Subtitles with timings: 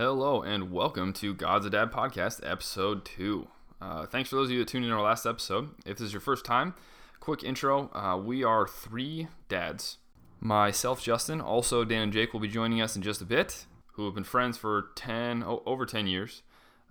[0.00, 3.48] Hello and welcome to God's a Dad podcast, episode two.
[3.82, 5.72] Uh, thanks for those of you that tuned in our last episode.
[5.84, 6.72] If this is your first time,
[7.20, 7.90] quick intro.
[7.92, 9.98] Uh, we are three dads.
[10.40, 14.06] Myself, Justin, also Dan and Jake will be joining us in just a bit, who
[14.06, 16.44] have been friends for 10, oh, over 10 years.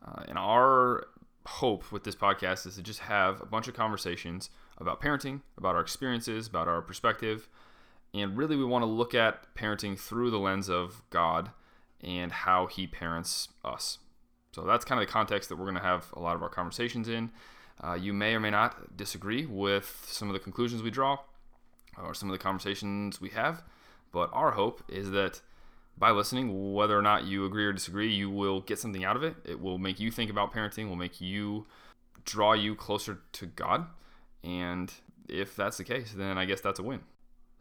[0.06, 1.08] Uh, and our
[1.48, 5.74] hope with this podcast is to just have a bunch of conversations about parenting, about
[5.74, 7.50] our experiences, about our perspective.
[8.14, 11.50] And really, we want to look at parenting through the lens of God
[12.04, 14.00] and how he parents us.
[14.52, 16.50] So that's kind of the context that we're going to have a lot of our
[16.50, 17.32] conversations in.
[17.82, 21.18] Uh, you may or may not disagree with some of the conclusions we draw
[22.02, 23.64] or some of the conversations we have,
[24.12, 25.42] but our hope is that
[25.98, 29.24] by listening, whether or not you agree or disagree, you will get something out of
[29.24, 29.36] it.
[29.46, 31.68] It will make you think about parenting, will make you
[32.24, 33.86] draw you closer to God.
[34.44, 34.92] And
[35.28, 37.02] if that's the case, then I guess that's a win.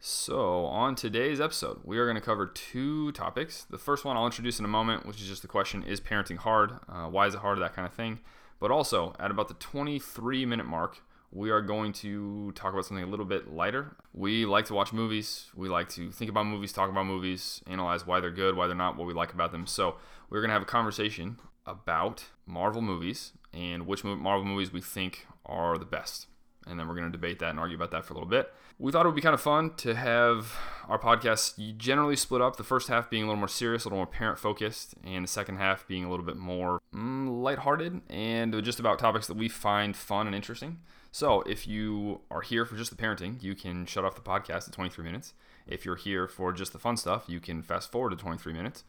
[0.01, 3.65] So, on today's episode, we are going to cover two topics.
[3.69, 6.37] The first one I'll introduce in a moment, which is just the question Is parenting
[6.37, 6.71] hard?
[6.87, 7.59] Uh, why is it hard?
[7.59, 8.19] That kind of thing.
[8.61, 11.01] But also, at about the 23 minute mark,
[11.33, 13.97] we are going to talk about something a little bit lighter.
[14.13, 15.47] We like to watch movies.
[15.53, 18.77] We like to think about movies, talk about movies, analyze why they're good, why they're
[18.77, 19.67] not, what we like about them.
[19.67, 19.97] So,
[20.29, 25.27] we're going to have a conversation about Marvel movies and which Marvel movies we think
[25.45, 26.27] are the best
[26.69, 28.53] and then we're going to debate that and argue about that for a little bit.
[28.77, 30.55] We thought it would be kind of fun to have
[30.87, 33.97] our podcast generally split up, the first half being a little more serious, a little
[33.97, 38.63] more parent focused, and the second half being a little bit more mm, lighthearted and
[38.63, 40.79] just about topics that we find fun and interesting.
[41.11, 44.67] So if you are here for just the parenting, you can shut off the podcast
[44.67, 45.33] at 23 minutes.
[45.67, 48.83] If you're here for just the fun stuff, you can fast forward to 23 minutes.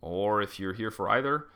[0.00, 1.46] Or if you're here for either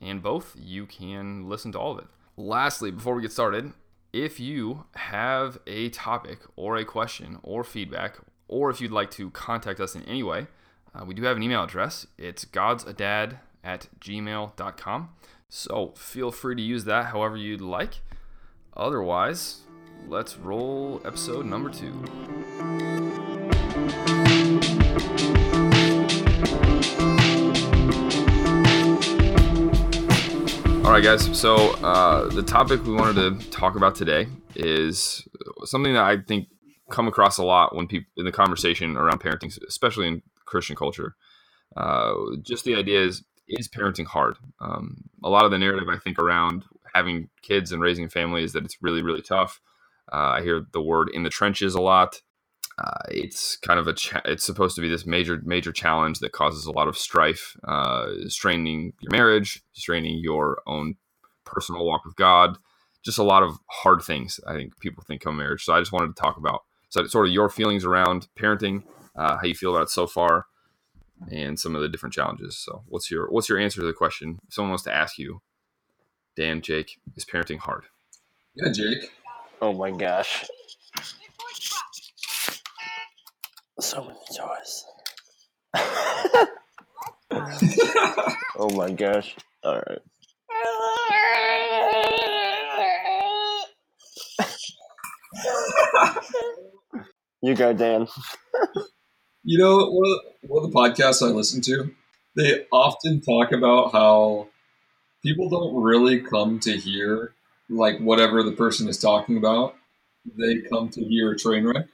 [0.00, 2.06] and both, you can listen to all of it.
[2.36, 3.72] Lastly, before we get started,
[4.12, 9.30] if you have a topic or a question or feedback, or if you'd like to
[9.30, 10.46] contact us in any way,
[10.94, 12.06] uh, we do have an email address.
[12.18, 15.10] It's godsadad at gmail.com.
[15.48, 18.00] So feel free to use that however you'd like.
[18.76, 19.62] Otherwise,
[20.08, 21.92] let's roll episode number two.
[30.90, 31.38] All right, guys.
[31.38, 35.24] So uh, the topic we wanted to talk about today is
[35.62, 36.48] something that I think
[36.90, 41.14] come across a lot when people in the conversation around parenting, especially in Christian culture.
[41.76, 44.36] Uh, just the idea is is parenting hard?
[44.60, 48.64] Um, a lot of the narrative I think around having kids and raising is that
[48.64, 49.60] it's really really tough.
[50.12, 52.20] Uh, I hear the word in the trenches a lot.
[52.80, 56.32] Uh, it's kind of a cha- it's supposed to be this major major challenge that
[56.32, 60.96] causes a lot of strife, uh, straining your marriage, straining your own
[61.44, 62.58] personal walk with God,
[63.04, 64.40] just a lot of hard things.
[64.46, 65.64] I think people think come marriage.
[65.64, 68.84] So I just wanted to talk about so sort of your feelings around parenting,
[69.16, 70.46] uh, how you feel about it so far,
[71.30, 72.58] and some of the different challenges.
[72.58, 74.38] So what's your what's your answer to the question?
[74.48, 75.42] If someone wants to ask you,
[76.36, 77.84] Dan, Jake, is parenting hard?
[78.54, 79.12] Yeah, Jake.
[79.60, 80.46] Oh my gosh.
[83.80, 84.84] So many toys.
[88.58, 89.34] oh my gosh.
[89.64, 90.00] Alright.
[97.42, 98.06] you go, Dan.
[99.44, 101.90] You know, one of, the, one of the podcasts I listen to,
[102.36, 104.48] they often talk about how
[105.22, 107.32] people don't really come to hear
[107.70, 109.74] like whatever the person is talking about.
[110.36, 111.86] They come to hear a train wreck.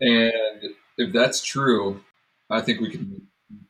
[0.00, 2.00] And if that's true,
[2.50, 3.22] I think we can do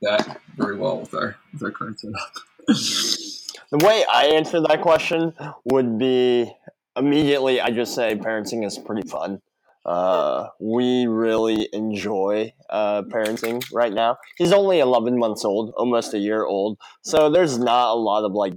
[0.03, 2.33] that very well with our with our current setup.
[2.67, 5.33] the way I answer that question
[5.65, 6.53] would be
[6.97, 7.61] immediately.
[7.61, 9.41] I just say parenting is pretty fun.
[9.89, 14.19] Uh, we really enjoy uh, parenting right now.
[14.37, 16.79] He's only 11 months old, almost a year old.
[17.01, 18.53] So there's not a lot of like,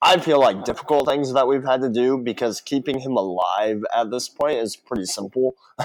[0.00, 4.10] I feel like difficult things that we've had to do because keeping him alive at
[4.10, 5.54] this point is pretty simple.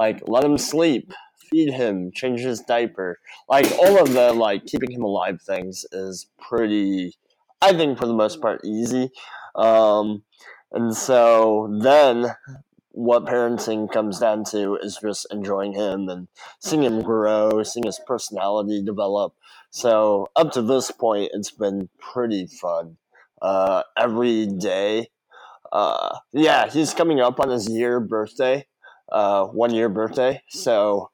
[0.00, 1.12] like let him sleep,
[1.50, 3.18] feed him, change his diaper,
[3.50, 7.12] like all of the like keeping him alive things is pretty.
[7.60, 9.10] I think for the most part easy.
[9.54, 10.22] Um,
[10.72, 12.34] and so then
[12.92, 16.28] what parenting comes down to is just enjoying him and
[16.60, 19.34] seeing him grow, seeing his personality develop.
[19.70, 22.96] So up to this point, it's been pretty fun.
[23.42, 25.08] Uh, every day.
[25.72, 28.66] Uh, yeah, he's coming up on his year birthday
[29.12, 30.42] uh, one year birthday.
[30.48, 31.10] So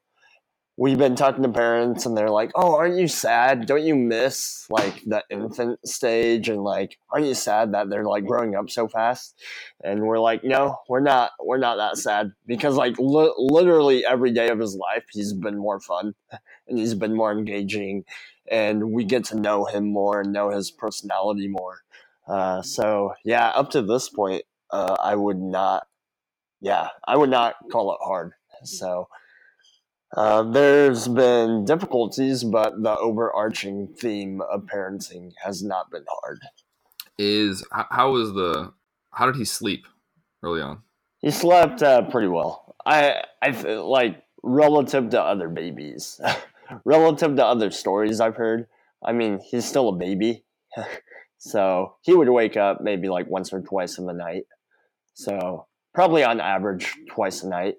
[0.76, 3.66] we've been talking to parents and they're like, "Oh, aren't you sad?
[3.66, 8.26] Don't you miss like the infant stage and like aren't you sad that they're like
[8.26, 9.40] growing up so fast?"
[9.82, 11.32] And we're like, "No, we're not.
[11.40, 15.56] We're not that sad because like li- literally every day of his life he's been
[15.58, 16.14] more fun
[16.68, 18.04] and he's been more engaging
[18.48, 21.82] and we get to know him more and know his personality more."
[22.28, 25.86] Uh, so yeah, up to this point, uh, I would not.
[26.60, 28.32] Yeah, I would not call it hard.
[28.64, 29.08] So
[30.16, 36.40] uh, there's been difficulties, but the overarching theme of parenting has not been hard.
[37.18, 38.72] Is how was the
[39.12, 39.86] how did he sleep
[40.42, 40.82] early on?
[41.18, 42.76] He slept uh, pretty well.
[42.84, 46.20] I I like relative to other babies,
[46.84, 48.68] relative to other stories I've heard.
[49.02, 50.44] I mean, he's still a baby,
[51.38, 54.44] so he would wake up maybe like once or twice in the night.
[55.14, 57.76] So probably on average twice a night.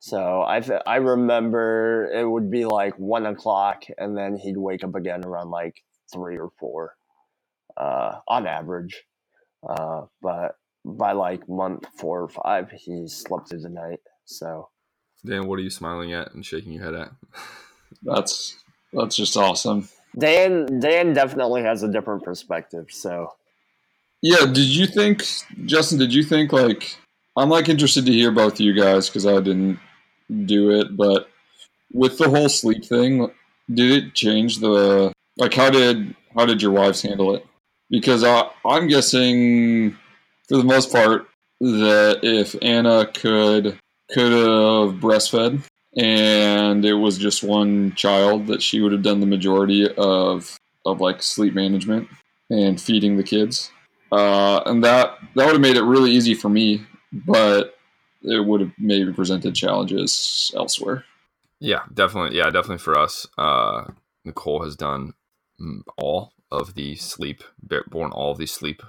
[0.00, 4.94] So I I remember it would be like one o'clock, and then he'd wake up
[4.94, 5.82] again around like
[6.12, 6.94] three or four,
[7.76, 9.02] uh, on average.
[9.68, 14.00] Uh, but by like month four or five, he slept through the night.
[14.26, 14.68] So,
[15.24, 17.12] Dan, what are you smiling at and shaking your head at?
[18.02, 18.56] that's
[18.92, 19.88] that's just awesome.
[20.18, 22.86] Dan Dan definitely has a different perspective.
[22.90, 23.32] So,
[24.22, 24.46] yeah.
[24.46, 25.24] Did you think,
[25.64, 25.98] Justin?
[25.98, 26.96] Did you think like
[27.36, 29.78] I'm like interested to hear both of you guys because I didn't
[30.46, 31.28] do it, but
[31.92, 33.30] with the whole sleep thing,
[33.72, 37.46] did it change the like how did how did your wives handle it?
[37.88, 39.96] Because I, I'm guessing
[40.48, 41.28] for the most part
[41.60, 43.78] that if Anna could
[44.12, 45.62] could have breastfed
[45.96, 50.56] and it was just one child that she would have done the majority of
[50.86, 52.08] of like sleep management
[52.48, 53.70] and feeding the kids.
[54.12, 57.76] Uh, and that that would have made it really easy for me, but
[58.22, 61.04] it would have maybe presented challenges elsewhere.
[61.60, 62.36] Yeah, definitely.
[62.36, 63.26] Yeah, definitely for us.
[63.38, 63.84] Uh,
[64.24, 65.14] Nicole has done
[65.96, 67.44] all of the sleep,
[67.88, 68.82] borne all of the sleep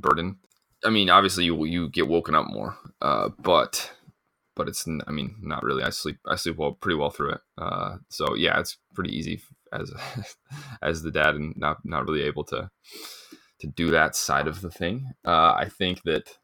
[0.00, 0.38] burden.
[0.84, 3.92] I mean, obviously you you get woken up more, uh, but
[4.56, 5.82] but it's I mean not really.
[5.82, 7.40] I sleep I sleep well pretty well through it.
[7.56, 9.92] Uh, so yeah, it's pretty easy as
[10.82, 12.70] as the dad and not not really able to
[13.62, 15.12] to do that side of the thing.
[15.24, 16.36] Uh, I think that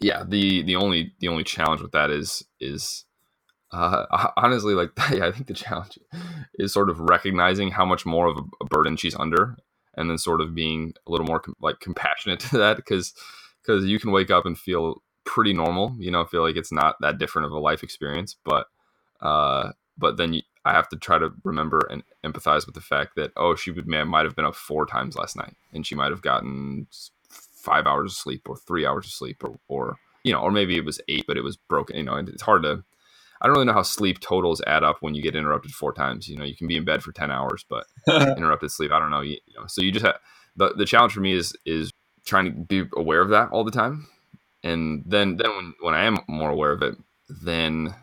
[0.00, 3.06] yeah the the only the only challenge with that is is
[3.72, 5.98] uh, honestly like yeah, I think the challenge
[6.54, 9.56] is sort of recognizing how much more of a, burden she's under
[9.96, 13.14] and then sort of being a little more com- like compassionate to that because
[13.62, 16.96] because you can wake up and feel pretty normal you know feel like it's not
[17.00, 18.66] that different of a life experience but
[19.22, 23.16] uh but then you, I have to try to remember and empathize with the fact
[23.16, 26.10] that oh she would might have been up four times last night and she might
[26.10, 26.86] have gotten
[27.30, 30.76] five hours of sleep or three hours of sleep or, or you know, or maybe
[30.76, 31.96] it was eight, but it was broken.
[31.96, 32.82] You know, it's hard to.
[33.40, 36.28] I don't really know how sleep totals add up when you get interrupted four times.
[36.28, 39.10] You know, you can be in bed for ten hours, but interrupted sleep, I don't
[39.10, 39.20] know.
[39.20, 40.16] You, you know, so you just have
[40.56, 41.92] the the challenge for me is is
[42.24, 44.06] trying to be aware of that all the time,
[44.62, 46.96] and then then when when I am more aware of it,
[47.28, 47.94] then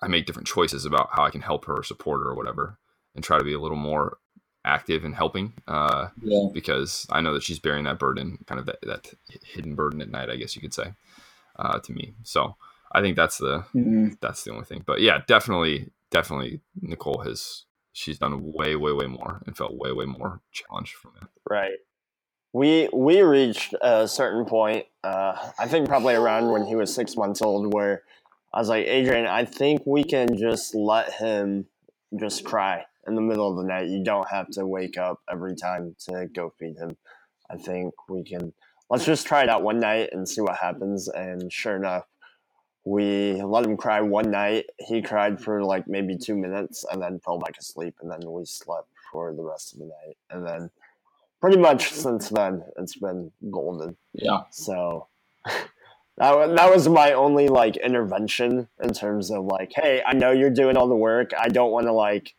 [0.00, 2.78] I make different choices about how I can help her or support her or whatever,
[3.14, 4.18] and try to be a little more
[4.64, 6.48] active in helping uh, yeah.
[6.52, 9.14] because I know that she's bearing that burden, kind of that, that
[9.44, 10.94] hidden burden at night, I guess you could say,
[11.58, 12.14] uh, to me.
[12.22, 12.56] So
[12.92, 14.10] I think that's the mm-hmm.
[14.20, 14.82] that's the only thing.
[14.86, 19.92] But yeah, definitely, definitely, Nicole has she's done way, way, way more and felt way,
[19.92, 21.28] way more challenged from it.
[21.48, 21.78] Right.
[22.52, 24.86] We we reached a certain point.
[25.04, 28.02] Uh, I think probably around when he was six months old, where
[28.52, 31.66] I was like, Adrian, I think we can just let him
[32.18, 33.88] just cry in the middle of the night.
[33.88, 36.96] You don't have to wake up every time to go feed him.
[37.50, 38.52] I think we can
[38.90, 41.08] let's just try it out one night and see what happens.
[41.08, 42.04] And sure enough,
[42.84, 44.66] we let him cry one night.
[44.78, 47.94] He cried for like maybe two minutes and then fell back asleep.
[48.00, 50.16] And then we slept for the rest of the night.
[50.30, 50.70] And then
[51.40, 53.96] pretty much since then, it's been golden.
[54.14, 54.40] Yeah.
[54.50, 55.08] So
[56.18, 60.50] that, that was my only like intervention in terms of like, hey, I know you're
[60.50, 61.30] doing all the work.
[61.38, 62.34] I don't want to like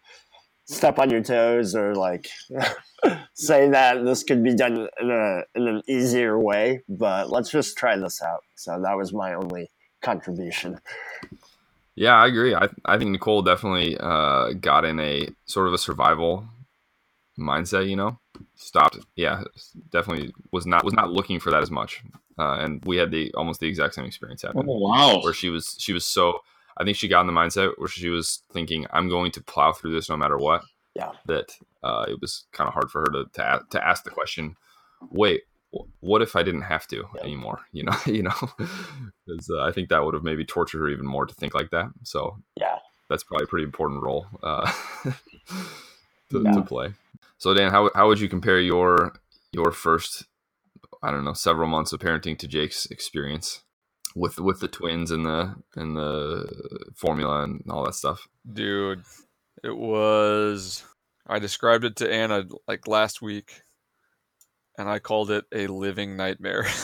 [0.65, 2.29] step on your toes or like
[3.33, 7.77] say that this could be done in a in an easier way, but let's just
[7.77, 8.43] try this out.
[8.55, 9.71] So that was my only
[10.01, 10.79] contribution.
[11.95, 12.53] Yeah, I agree.
[12.53, 16.45] I I think Nicole definitely uh, got in a sort of a survival
[17.37, 17.89] mindset.
[17.89, 18.19] You know,
[18.55, 18.99] stopped.
[19.15, 19.43] Yeah,
[19.89, 22.03] definitely was not was not looking for that as much.
[22.39, 24.65] Uh, and we had the almost the exact same experience happen.
[24.67, 25.19] Oh wow!
[25.21, 26.39] Where she was she was so
[26.77, 29.73] I think she got in the mindset where she was thinking, "I'm going to plow
[29.73, 30.63] through this no matter what."
[30.95, 31.11] Yeah.
[31.25, 31.51] That
[31.83, 34.55] uh, it was kind of hard for her to to, to ask the question,
[35.11, 35.41] "Wait,
[35.99, 37.21] what if I didn't have to yeah.
[37.23, 38.49] anymore?" You know, you know,
[39.27, 41.71] because uh, I think that would have maybe tortured her even more to think like
[41.71, 41.87] that.
[42.03, 42.77] So yeah,
[43.09, 44.71] that's probably a pretty important role uh,
[46.31, 46.51] to, Yeah.
[46.51, 46.93] to play.
[47.37, 49.13] So Dan, how how would you compare your
[49.51, 50.23] your first
[51.01, 53.63] I don't know several months of parenting to Jake's experience
[54.15, 58.27] with with the twins and the and the formula and all that stuff?
[58.51, 59.03] Dude,
[59.63, 60.83] it was.
[61.27, 63.61] I described it to Anna like last week,
[64.77, 66.65] and I called it a living nightmare.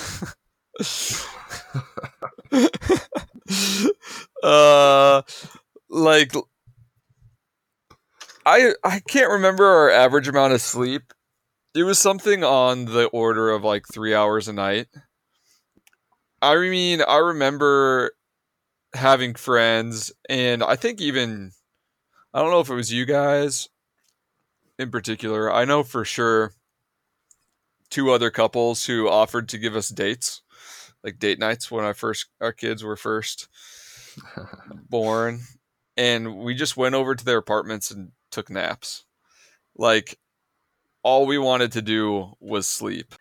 [4.44, 5.22] uh,
[5.90, 6.34] like
[8.46, 11.14] I I can't remember our average amount of sleep.
[11.76, 14.88] It was something on the order of like three hours a night.
[16.42, 18.12] I mean, I remember
[18.94, 21.52] having friends, and I think even
[22.34, 23.68] I don't know if it was you guys
[24.80, 25.52] in particular.
[25.52, 26.54] I know for sure
[27.90, 30.44] two other couples who offered to give us dates,
[31.04, 33.50] like date nights when I first our kids were first
[34.90, 35.42] born,
[35.98, 39.04] and we just went over to their apartments and took naps.
[39.78, 40.18] Like
[41.06, 43.16] all we wanted to do was sleep.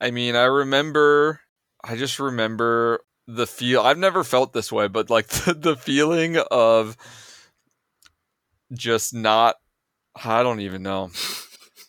[0.00, 1.40] I mean, I remember
[1.84, 6.38] I just remember the feel I've never felt this way, but like the, the feeling
[6.50, 6.96] of
[8.72, 9.56] just not
[10.24, 11.10] I don't even know.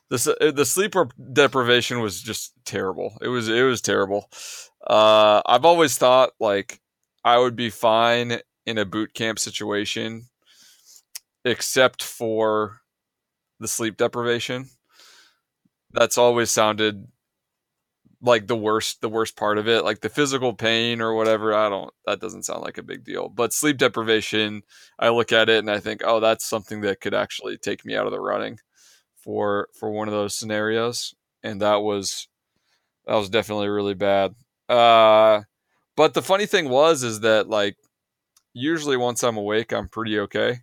[0.10, 0.96] The s- the sleep
[1.34, 3.18] deprivation was just terrible.
[3.22, 4.30] It was it was terrible.
[4.88, 6.82] Uh, I've always thought like
[7.26, 10.28] I would be fine in a boot camp situation,
[11.46, 12.82] except for
[13.60, 14.70] the sleep deprivation.
[15.94, 17.08] That's always sounded
[18.22, 21.68] like the worst the worst part of it like the physical pain or whatever i
[21.68, 23.28] don't that doesn't sound like a big deal.
[23.30, 24.64] But sleep deprivation
[24.98, 27.96] i look at it and i think oh that's something that could actually take me
[27.96, 28.60] out of the running
[29.18, 31.16] for for one of those scenarios.
[31.44, 32.28] And that was
[33.08, 34.36] that was definitely really bad.
[34.70, 35.42] Uh
[35.98, 37.78] but the funny thing was is that like
[38.54, 40.60] usually once i'm awake i'm pretty okay.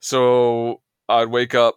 [0.00, 1.76] So i'd wake up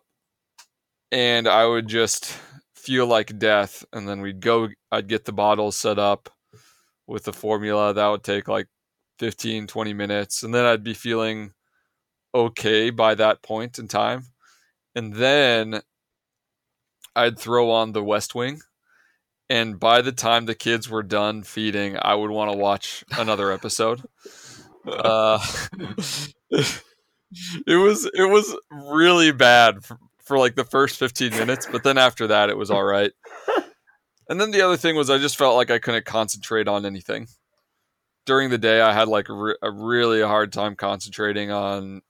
[1.16, 2.38] and i would just
[2.76, 6.30] feel like death and then we'd go i'd get the bottles set up
[7.08, 8.68] with the formula that would take like
[9.20, 11.54] 15 20 minutes and then i'd be feeling
[12.36, 14.26] okay by that point in time.
[14.94, 15.82] And then
[17.16, 18.60] i'd throw on the west wing
[19.50, 23.52] and by the time the kids were done feeding i would want to watch another
[23.52, 24.04] episode.
[24.88, 25.44] Uh,
[26.52, 29.80] it was it was really bad
[30.26, 33.12] for, like the first 15 minutes, but then after that, it was all right.
[34.28, 37.28] And then the other thing was, I just felt like I couldn't concentrate on anything.
[38.26, 42.02] During the day, I had like a, re- a really hard time concentrating on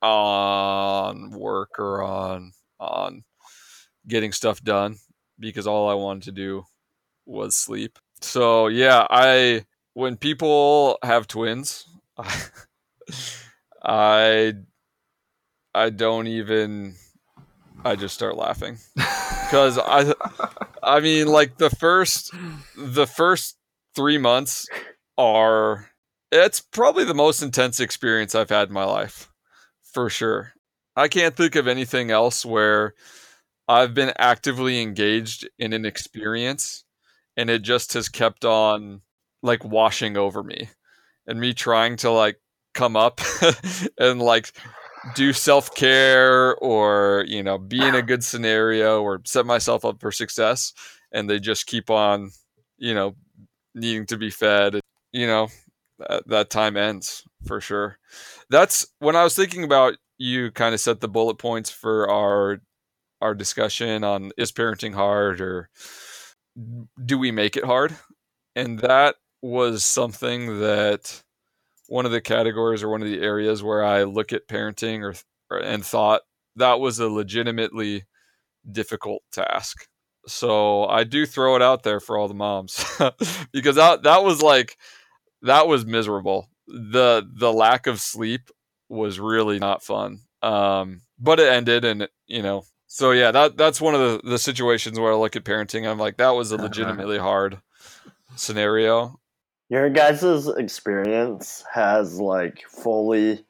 [0.00, 3.24] on work or on on
[4.06, 4.96] getting stuff done
[5.38, 6.64] because all I wanted to do
[7.26, 7.98] was sleep.
[8.20, 11.86] So yeah, I when people have twins,
[13.82, 14.54] I
[15.74, 16.94] I don't even
[17.84, 20.14] I just start laughing because I,
[20.82, 22.34] I mean, like the first,
[22.76, 23.58] the first
[23.94, 24.66] three months
[25.18, 25.90] are,
[26.32, 29.30] it's probably the most intense experience I've had in my life,
[29.82, 30.54] for sure.
[30.96, 32.94] I can't think of anything else where
[33.68, 36.84] I've been actively engaged in an experience,
[37.36, 39.02] and it just has kept on
[39.42, 40.70] like washing over me,
[41.26, 42.40] and me trying to like
[42.74, 43.20] come up
[43.98, 44.52] and like
[45.14, 50.00] do self care or you know be in a good scenario or set myself up
[50.00, 50.72] for success,
[51.12, 52.30] and they just keep on
[52.78, 53.14] you know
[53.74, 54.80] needing to be fed.
[55.12, 55.48] You know
[55.98, 57.98] that, that time ends for sure.
[58.50, 60.50] That's when I was thinking about you.
[60.50, 62.60] Kind of set the bullet points for our
[63.20, 65.70] our discussion on is parenting hard or
[67.04, 67.96] do we make it hard,
[68.54, 71.22] and that was something that
[71.88, 75.14] one of the categories or one of the areas where I look at parenting or,
[75.50, 76.22] or and thought
[76.56, 78.04] that was a legitimately
[78.70, 79.86] difficult task.
[80.26, 82.84] So I do throw it out there for all the moms
[83.52, 84.78] because that that was like
[85.42, 86.48] that was miserable.
[86.66, 88.50] The the lack of sleep
[88.88, 90.20] was really not fun.
[90.42, 94.38] Um, but it ended and you know so yeah that that's one of the, the
[94.38, 97.60] situations where I look at parenting I'm like that was a legitimately hard
[98.36, 99.18] scenario
[99.68, 103.44] Your guys' experience has like fully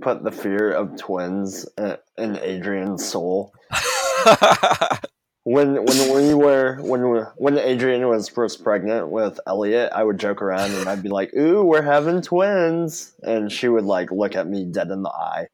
[0.00, 3.52] put the fear of twins in Adrian's soul.
[5.44, 10.18] When when we were when we, when Adrian was first pregnant with Elliot, I would
[10.18, 14.36] joke around and I'd be like, "Ooh, we're having twins," and she would like look
[14.36, 15.48] at me dead in the eye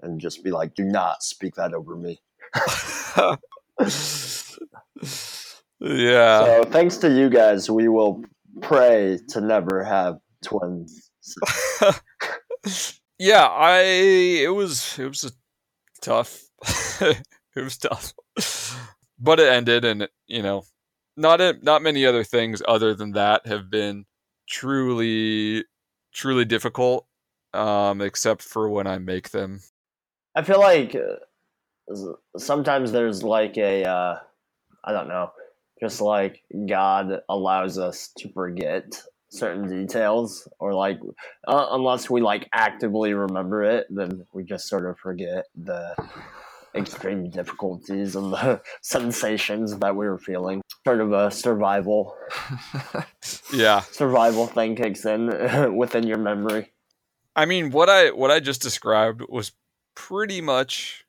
[0.00, 2.22] and just be like, "Do not speak that over me."
[5.78, 6.44] yeah.
[6.44, 8.24] So thanks to you guys, we will
[8.62, 11.10] pray to never have twins.
[13.18, 15.30] yeah, I it was it was a
[16.00, 16.42] tough.
[17.00, 17.22] it
[17.56, 18.14] was tough,
[19.18, 20.64] but it ended, and you know,
[21.16, 24.04] not a, not many other things other than that have been
[24.48, 25.64] truly
[26.12, 27.06] truly difficult,
[27.52, 29.60] um, except for when I make them.
[30.34, 31.94] I feel like uh,
[32.36, 34.18] sometimes there's like a uh,
[34.84, 35.30] I don't know,
[35.80, 41.00] just like God allows us to forget certain details or like
[41.48, 45.92] uh, unless we like actively remember it then we just sort of forget the
[46.74, 50.60] extreme difficulties and the sensations that we were feeling.
[50.84, 52.16] Sort of a survival
[53.52, 56.72] Yeah, survival thing kicks in within your memory.
[57.36, 59.52] I mean what I what I just described was
[59.94, 61.06] pretty much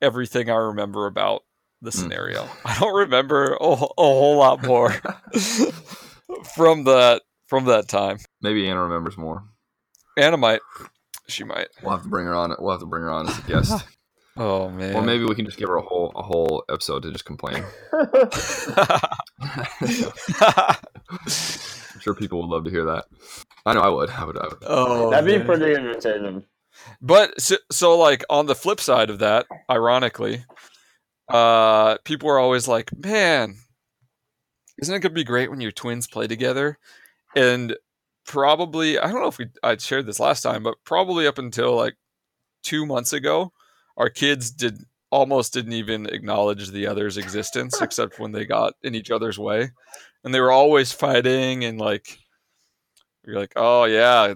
[0.00, 1.44] everything I remember about
[1.82, 1.98] the Hmm.
[1.98, 2.48] scenario.
[2.64, 4.90] I don't remember a, a whole lot more
[6.56, 8.18] from that from that time.
[8.40, 9.44] Maybe Anna remembers more.
[10.16, 10.60] Anna might,
[11.28, 11.68] she might.
[11.82, 12.54] We'll have to bring her on.
[12.58, 13.84] We'll have to bring her on as a guest,
[14.36, 14.94] Oh man.
[14.96, 17.64] or maybe we can just give her a whole a whole episode to just complain.
[20.72, 23.04] I'm sure people would love to hear that.
[23.66, 24.10] I know I would.
[24.10, 24.38] I would.
[24.38, 24.58] I would.
[24.66, 25.46] oh, that'd be man.
[25.46, 26.44] pretty entertaining
[27.00, 30.44] But so, so, like on the flip side of that, ironically,
[31.32, 33.56] uh, people are always like, "Man,
[34.78, 36.78] isn't it gonna be great when your twins play together?"
[37.36, 37.76] And
[38.26, 41.74] probably, I don't know if we I shared this last time, but probably up until
[41.76, 41.96] like
[42.64, 43.52] two months ago,
[43.96, 44.78] our kids did
[45.10, 49.70] almost didn't even acknowledge the other's existence except when they got in each other's way,
[50.24, 52.18] and they were always fighting and like,
[53.26, 54.34] you're like, "Oh yeah."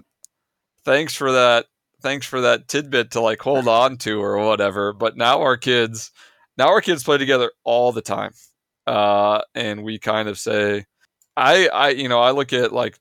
[0.85, 1.67] Thanks for that
[2.01, 4.93] thanks for that tidbit to like hold on to or whatever.
[4.93, 6.11] But now our kids,
[6.57, 8.31] now our kids play together all the time,
[8.85, 10.85] uh, and we kind of say,
[11.35, 12.97] I, I, you know, I look at like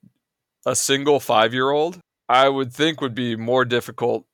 [0.66, 1.98] a single five year old.
[2.28, 4.26] I would think would be more difficult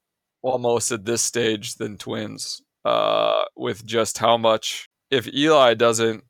[0.42, 4.88] almost at this stage than twins, uh, with just how much.
[5.10, 6.24] If Eli doesn't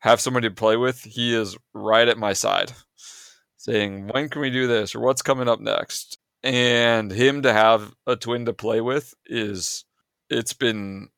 [0.00, 2.72] have somebody to play with, he is right at my side,
[3.56, 7.92] saying, "When can we do this?" or "What's coming up next?" and him to have
[8.06, 9.84] a twin to play with is
[10.28, 11.08] it's been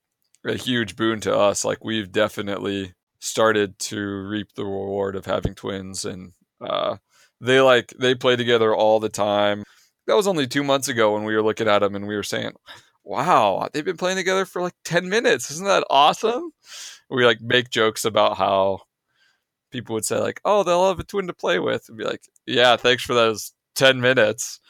[0.44, 1.64] a huge boon to us.
[1.64, 6.96] Like we've definitely started to reap the reward of having twins and uh,
[7.40, 9.64] they like they play together all the time.
[10.06, 12.22] That was only two months ago when we were looking at them and we were
[12.22, 12.52] saying
[13.06, 15.50] wow they've been playing together for like 10 minutes.
[15.50, 16.52] Isn't that awesome?
[17.10, 18.80] We like make jokes about how
[19.70, 21.88] people would say like oh they'll have a twin to play with.
[21.88, 24.60] And be like yeah thanks for those 10 minutes.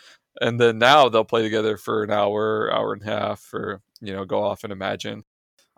[0.41, 4.13] And then now they'll play together for an hour, hour and a half, or you
[4.13, 5.25] know, go off and imagine.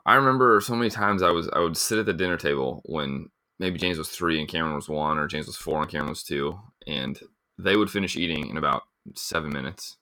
[0.06, 3.28] I remember so many times I was I would sit at the dinner table when
[3.58, 6.22] maybe James was three and Cameron was one, or James was four and Cameron was
[6.22, 7.18] two, and
[7.58, 8.84] they would finish eating in about
[9.16, 9.96] seven minutes,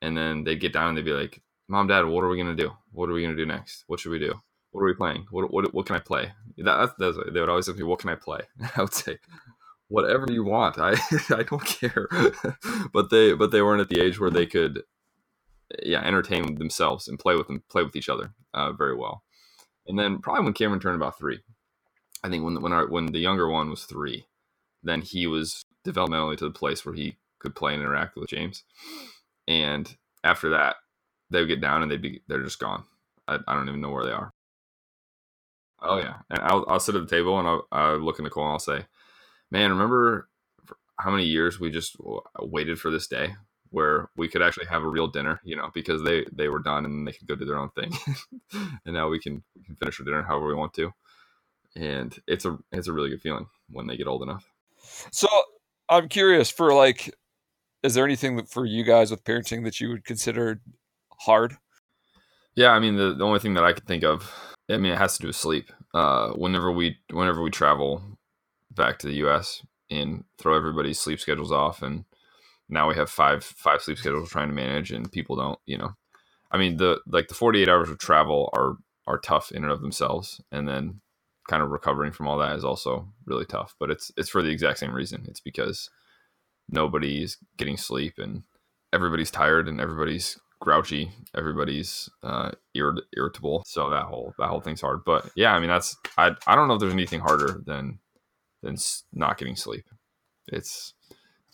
[0.00, 2.54] and then they'd get down and they'd be like, "Mom, Dad, what are we gonna
[2.54, 2.70] do?
[2.92, 3.84] What are we gonna do next?
[3.88, 4.34] What should we do?
[4.70, 5.26] What are we playing?
[5.32, 7.98] What what, what can I play?" That, that's, that's they would always ask me, "What
[7.98, 8.42] can I play?"
[8.76, 9.18] I would say,
[9.88, 10.78] "Whatever you want.
[10.78, 10.92] I
[11.30, 12.08] I don't care."
[12.92, 14.84] but they but they weren't at the age where they could,
[15.82, 19.24] yeah, entertain themselves and play with them, play with each other uh, very well.
[19.86, 21.40] And then probably when Cameron turned about three,
[22.22, 24.26] I think when when our, when the younger one was three,
[24.82, 28.64] then he was developmentally to the place where he could play and interact with James.
[29.48, 30.76] And after that,
[31.30, 32.84] they would get down and they'd be they're just gone.
[33.26, 34.30] I, I don't even know where they are.
[35.82, 38.44] Oh yeah, and I'll I'll sit at the table and I'll, I'll look at Nicole
[38.44, 38.84] and I'll say,
[39.50, 40.28] "Man, remember
[40.98, 41.96] how many years we just
[42.40, 43.34] waited for this day
[43.70, 46.84] where we could actually have a real dinner, you know, because they they were done
[46.84, 47.92] and they could go do their own thing,
[48.84, 50.92] and now we can we can finish our dinner however we want to,
[51.76, 54.50] and it's a it's a really good feeling when they get old enough.
[55.12, 55.28] So
[55.88, 57.14] I'm curious for like,
[57.82, 60.60] is there anything that for you guys with parenting that you would consider
[61.20, 61.56] hard?
[62.56, 64.32] Yeah, I mean the, the only thing that I could think of,
[64.68, 65.70] I mean it has to do with sleep.
[65.94, 68.02] Uh, whenever we whenever we travel
[68.70, 69.64] back to the U.S.
[69.90, 72.04] and throw everybody's sleep schedules off, and
[72.70, 75.78] now we have five five sleep schedules we're trying to manage, and people don't, you
[75.78, 75.94] know,
[76.52, 79.82] I mean the like the 48 hours of travel are are tough in and of
[79.82, 81.00] themselves, and then
[81.48, 83.76] kind of recovering from all that is also really tough.
[83.80, 85.26] But it's it's for the exact same reason.
[85.28, 85.80] It's because
[86.70, 88.44] nobody's getting sleep and
[88.92, 94.82] everybody's tired and everybody's grouchy everybody's uh irrit- irritable so that whole that whole thing's
[94.82, 97.98] hard but yeah i mean that's i i don't know if there's anything harder than
[98.62, 98.76] than
[99.12, 99.86] not getting sleep
[100.48, 100.94] it's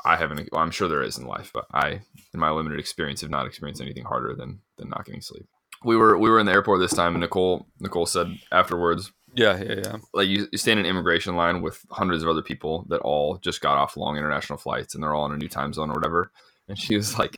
[0.05, 2.01] i haven't well, i'm sure there is in life but i
[2.35, 5.47] in my limited experience have not experienced anything harder than than not getting sleep
[5.85, 9.59] we were we were in the airport this time and nicole nicole said afterwards Yeah,
[9.63, 9.97] yeah, yeah.
[10.15, 13.37] like you, you stand in an immigration line with hundreds of other people that all
[13.39, 15.95] just got off long international flights and they're all in a new time zone or
[15.95, 16.31] whatever.
[16.69, 17.37] And she was like,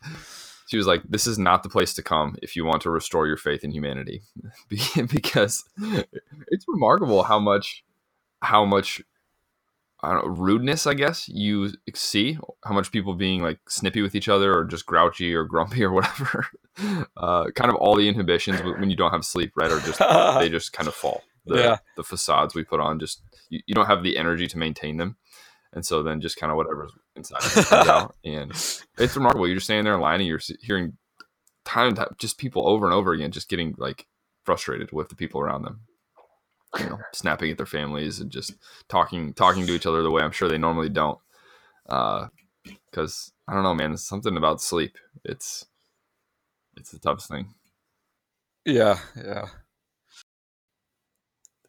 [0.68, 3.26] she was like, "This is not the place to come if you want to restore
[3.26, 4.22] your faith in humanity,"
[4.96, 5.64] because
[6.48, 7.84] it's remarkable how much
[8.42, 9.02] how much
[10.00, 14.14] I don't know, rudeness, I guess, you see how much people being like snippy with
[14.14, 16.46] each other or just grouchy or grumpy or whatever.
[17.16, 19.72] Uh, kind of all the inhibitions when you don't have sleep, right?
[19.72, 19.98] Or just
[20.40, 21.22] they just kind of fall.
[21.46, 21.76] The, Yeah.
[21.96, 25.16] the facades we put on just you, you don't have the energy to maintain them.
[25.72, 28.14] And so then just kind of whatever's inside comes out.
[28.24, 28.52] And
[28.98, 29.46] it's remarkable.
[29.48, 30.96] You're just standing there in line and you're hearing
[31.64, 34.06] time and time just people over and over again just getting like
[34.44, 35.80] frustrated with the people around them
[36.78, 38.54] you know, snapping at their families and just
[38.88, 41.18] talking talking to each other the way I'm sure they normally don't.
[41.84, 44.96] Because I don't know, man, something about sleep.
[45.24, 45.66] It's
[46.76, 47.54] it's the toughest thing.
[48.64, 49.46] Yeah, yeah.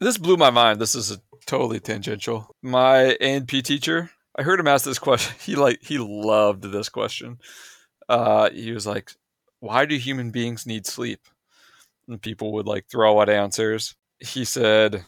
[0.00, 0.80] This blew my mind.
[0.80, 2.54] This is a totally tangential.
[2.62, 5.34] My A and P teacher, I heard him ask this question.
[5.44, 7.38] He like he loved this question.
[8.08, 9.12] Uh, he was like,
[9.60, 11.20] "Why do human beings need sleep?"
[12.08, 13.94] And people would like throw out answers.
[14.20, 15.04] He said,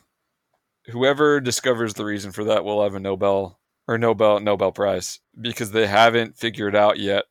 [0.87, 5.73] "Whoever discovers the reason for that will have a Nobel or Nobel Nobel Prize because
[5.73, 7.25] they haven't figured out yet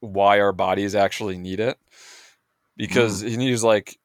[0.00, 1.78] why our bodies actually need it."
[2.76, 3.98] Because and he was like,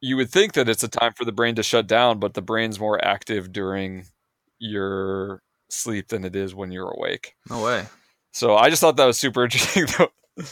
[0.00, 2.42] you would think that it's a time for the brain to shut down, but the
[2.42, 4.06] brain's more active during
[4.58, 7.34] your sleep than it is when you're awake.
[7.48, 7.86] No way.
[8.32, 10.42] So I just thought that was super interesting though,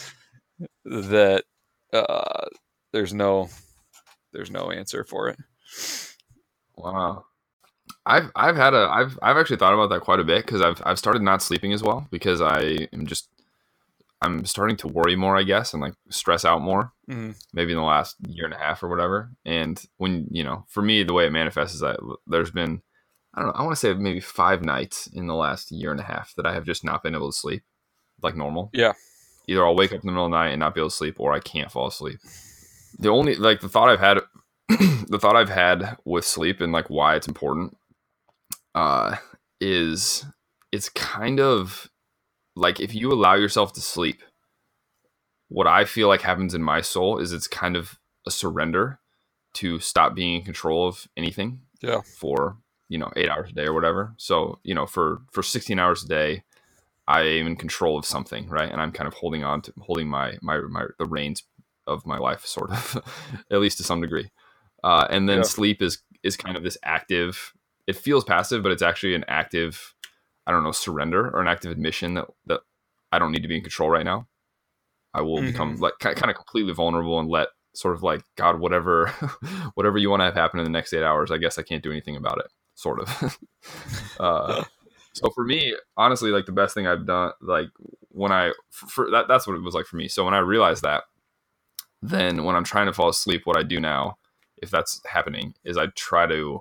[0.85, 1.45] that
[1.93, 2.47] uh,
[2.93, 3.49] there's no
[4.33, 5.39] there's no answer for it.
[6.77, 7.25] Wow.
[8.07, 10.81] I've I've had a I've I've actually thought about that quite a bit because I've
[10.85, 13.29] I've started not sleeping as well because I am just
[14.21, 16.93] I'm starting to worry more, I guess, and like stress out more.
[17.09, 17.35] Mhm.
[17.55, 19.31] maybe in the last year and a half or whatever.
[19.47, 22.83] And when you know, for me, the way it manifests is that there's been
[23.35, 26.01] I don't know, I want to say maybe five nights in the last year and
[26.01, 27.63] a half that I have just not been able to sleep
[28.23, 28.71] like normal.
[28.73, 28.95] Yeah.
[29.47, 30.97] Either I'll wake up in the middle of the night and not be able to
[30.97, 32.19] sleep, or I can't fall asleep.
[32.99, 34.19] The only like the thought I've had,
[34.69, 37.77] the thought I've had with sleep and like why it's important,
[38.75, 39.17] uh,
[39.61, 40.25] is
[40.73, 41.91] it's kind of
[42.55, 44.21] like if you allow yourself to sleep,
[45.49, 49.01] what I feel like happens in my soul is it's kind of a surrender
[49.55, 52.03] to stop being in control of anything Yeah.
[52.03, 52.59] for
[52.91, 54.15] you know eight hours a day or whatever.
[54.19, 56.43] So you know for for 16 hours a day
[57.07, 58.71] i am in control of something right?
[58.71, 61.43] And i'm kind of holding on to holding my my, my the reins
[61.87, 63.03] of my life sort of
[63.51, 64.31] at least to some degree
[64.85, 65.43] uh, and then Yeah.
[65.43, 67.53] sleep is is kind of this active
[67.87, 69.95] it feels passive but it's actually an active
[70.47, 72.61] i don't know surrender or an active admission that that
[73.13, 74.27] i don't need to be in control right now.
[75.15, 79.07] I will become like kind of completely vulnerable and let sort of like god whatever
[79.75, 81.83] whatever you want to have happen in the next eight hours i guess i can't
[81.83, 83.39] do anything about it sort of.
[84.21, 84.65] Uh,
[85.13, 87.69] so for me honestly like the best thing i've done like
[88.09, 90.09] when i for, for that that's what it was like for me.
[90.09, 91.05] So when i realized that
[92.03, 94.17] then when i'm trying to fall asleep what i do now
[94.63, 96.61] if that's happening is i try to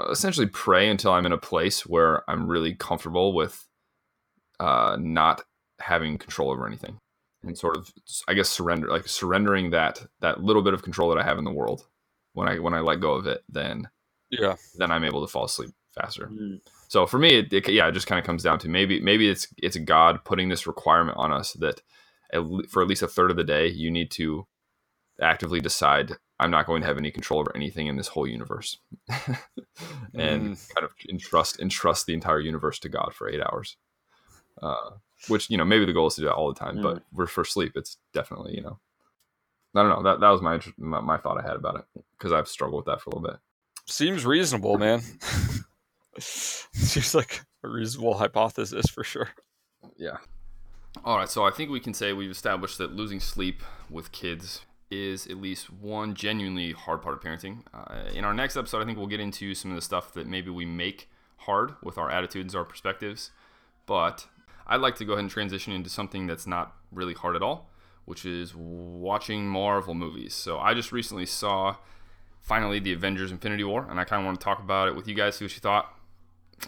[0.00, 3.66] uh, essentially pray until i'm in a place where i'm really comfortable with
[4.60, 5.42] uh, not
[5.80, 6.98] having control over anything
[7.44, 7.92] and sort of
[8.28, 11.44] i guess surrender like surrendering that that little bit of control that i have in
[11.44, 11.86] the world
[12.32, 13.88] when i when i let go of it then
[14.30, 14.56] Yeah.
[14.76, 16.60] then i'm able to fall asleep faster Mm.
[16.88, 19.28] so for me it, it yeah it just kind of comes down to maybe maybe
[19.28, 21.80] it's it's god putting this requirement on us that
[22.32, 24.46] at, for at least a third of the day you need to
[25.20, 28.78] actively decide i'm not going to have any control over anything in this whole universe
[30.14, 33.76] and kind of entrust entrust the entire universe to god for eight hours
[34.62, 34.90] uh,
[35.28, 37.26] which you know maybe the goal is to do that all the time but for,
[37.26, 38.78] for sleep it's definitely you know
[39.74, 42.32] i don't know that, that was my, my my thought i had about it because
[42.32, 43.38] i've struggled with that for a little bit
[43.88, 45.00] Seems reasonable, man.
[46.18, 49.30] Seems like a reasonable hypothesis for sure.
[49.96, 50.18] Yeah.
[51.06, 51.28] All right.
[51.28, 55.36] So I think we can say we've established that losing sleep with kids is at
[55.36, 57.62] least one genuinely hard part of parenting.
[57.74, 60.26] Uh, in our next episode, I think we'll get into some of the stuff that
[60.26, 63.30] maybe we make hard with our attitudes, our perspectives.
[63.86, 64.26] But
[64.66, 67.70] I'd like to go ahead and transition into something that's not really hard at all,
[68.04, 70.34] which is watching Marvel movies.
[70.34, 71.76] So I just recently saw
[72.40, 75.06] finally the Avengers Infinity War, and I kind of want to talk about it with
[75.06, 75.94] you guys, see what you thought.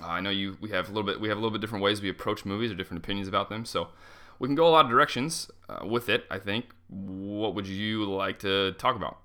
[0.03, 0.57] Uh, I know you.
[0.61, 1.21] We have a little bit.
[1.21, 3.65] We have a little bit different ways we approach movies or different opinions about them.
[3.65, 3.89] So
[4.39, 6.25] we can go a lot of directions uh, with it.
[6.31, 6.67] I think.
[6.93, 9.19] What would you like to talk about?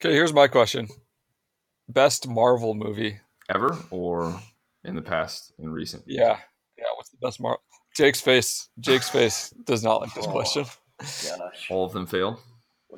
[0.00, 0.88] Okay, here's my question.
[1.88, 3.18] Best Marvel movie.
[3.48, 4.40] Ever or
[4.84, 6.04] in the past, in recent?
[6.06, 6.38] Yeah.
[6.76, 7.60] Yeah, what's the best Marvel?
[7.96, 8.68] Jake's face.
[8.78, 10.30] Jake's face does not like this Oh.
[10.30, 10.64] question.
[10.98, 11.70] Gosh.
[11.70, 12.40] All of them fail.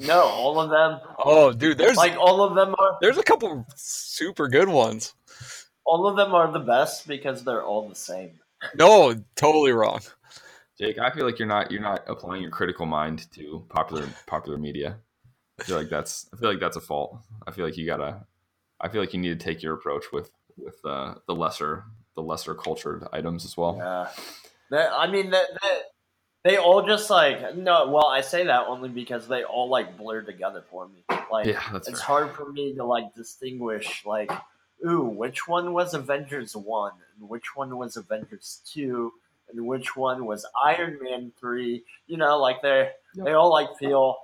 [0.00, 1.00] No, all of them.
[1.24, 5.14] Oh, dude, there's like all of them are there's a couple super good ones.
[5.84, 8.38] all of them are the best because they're all the same.
[8.74, 10.00] No, totally wrong.
[10.80, 14.56] Jake, I feel like you're not you're not applying your critical mind to popular popular
[14.56, 14.96] media.
[15.60, 17.18] I feel like that's I feel like that's a fault.
[17.46, 18.24] I feel like you gotta.
[18.80, 22.22] I feel like you need to take your approach with with uh, the lesser the
[22.22, 23.76] lesser cultured items as well.
[23.76, 24.08] Yeah.
[24.70, 25.80] That, I mean, that, that
[26.44, 27.90] they all just like no.
[27.90, 31.04] Well, I say that only because they all like blur together for me.
[31.30, 32.06] Like, Yeah, that's it's fair.
[32.06, 34.32] hard for me to like distinguish like,
[34.86, 39.12] ooh, which one was Avengers one, and which one was Avengers two,
[39.52, 41.84] and which one was Iron Man three.
[42.06, 44.16] You know, like they they all like feel.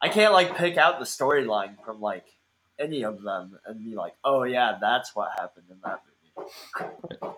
[0.00, 2.24] I can't like pick out the storyline from like
[2.78, 6.00] any of them and be like, oh yeah, that's what happened in that
[6.36, 7.34] movie.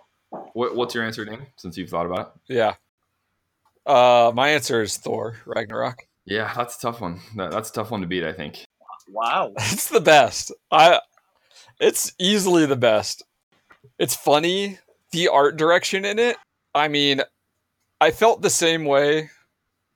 [0.53, 1.47] What, what's your answer, Dan?
[1.55, 2.53] Since you've thought about it.
[2.53, 2.75] Yeah.
[3.85, 6.07] Uh, my answer is Thor Ragnarok.
[6.25, 7.19] Yeah, that's a tough one.
[7.35, 8.23] That, that's a tough one to beat.
[8.23, 8.63] I think.
[9.09, 9.53] Wow.
[9.57, 10.51] It's the best.
[10.71, 10.99] I.
[11.79, 13.23] It's easily the best.
[13.97, 14.77] It's funny.
[15.11, 16.37] The art direction in it.
[16.73, 17.21] I mean,
[17.99, 19.29] I felt the same way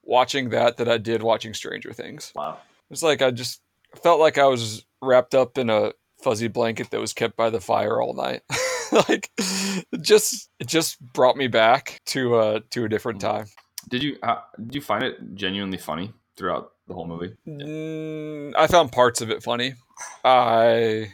[0.02, 2.32] watching that that I did watching Stranger Things.
[2.34, 2.58] Wow.
[2.90, 3.60] It's like I just
[4.02, 7.60] felt like I was wrapped up in a fuzzy blanket that was kept by the
[7.60, 8.42] fire all night.
[9.08, 13.46] like it just it just brought me back to uh to a different time.
[13.88, 17.34] Did you uh, did you find it genuinely funny throughout the whole movie?
[17.46, 19.74] Mm, I found parts of it funny.
[20.24, 21.12] I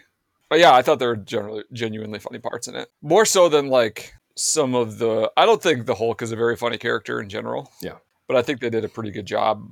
[0.48, 2.90] but yeah, I thought there were generally genuinely funny parts in it.
[3.00, 6.56] More so than like some of the I don't think the Hulk is a very
[6.56, 7.70] funny character in general.
[7.80, 7.96] Yeah.
[8.26, 9.68] But I think they did a pretty good job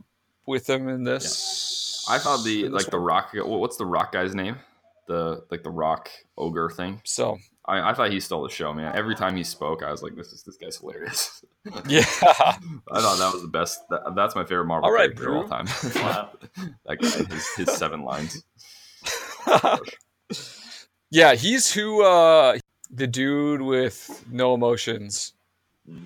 [0.46, 2.04] with him in this.
[2.08, 3.30] I thought the in this like the rock.
[3.34, 4.56] What's the rock guy's name?
[5.06, 7.00] The like the rock ogre thing.
[7.04, 8.94] So I, I thought he stole the show, man.
[8.96, 11.44] Every time he spoke, I was like, "This is this guy's hilarious."
[11.86, 12.00] yeah.
[12.22, 13.80] I thought that was the best.
[13.90, 15.66] That, that's my favorite Marvel All right, character of all time.
[16.86, 18.44] That guy, his, his seven lines.
[21.10, 22.58] yeah, he's who uh
[22.92, 25.32] the dude with no emotions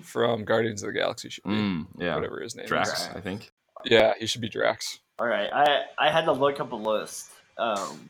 [0.01, 1.49] from Guardians of the Galaxy should be.
[1.51, 3.09] Mm, yeah, Whatever his name Drax, is.
[3.15, 3.51] I think.
[3.83, 4.99] Yeah, he should be Drax.
[5.19, 7.29] All right, I I had to look up a list.
[7.57, 8.09] Um,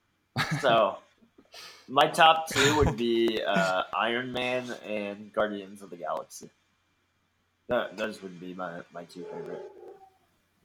[0.60, 0.96] so
[1.88, 6.48] my top two would be uh, Iron Man and Guardians of the Galaxy.
[7.68, 9.62] That, those would be my, my two favorite.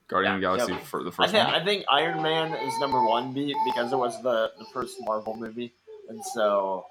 [0.08, 0.78] Guardian of the Yeah, Galaxy yeah.
[0.80, 1.54] for the I first think one.
[1.54, 5.36] I think Iron Man is number one be, because it was the, the first Marvel
[5.36, 5.72] movie,
[6.08, 6.86] and so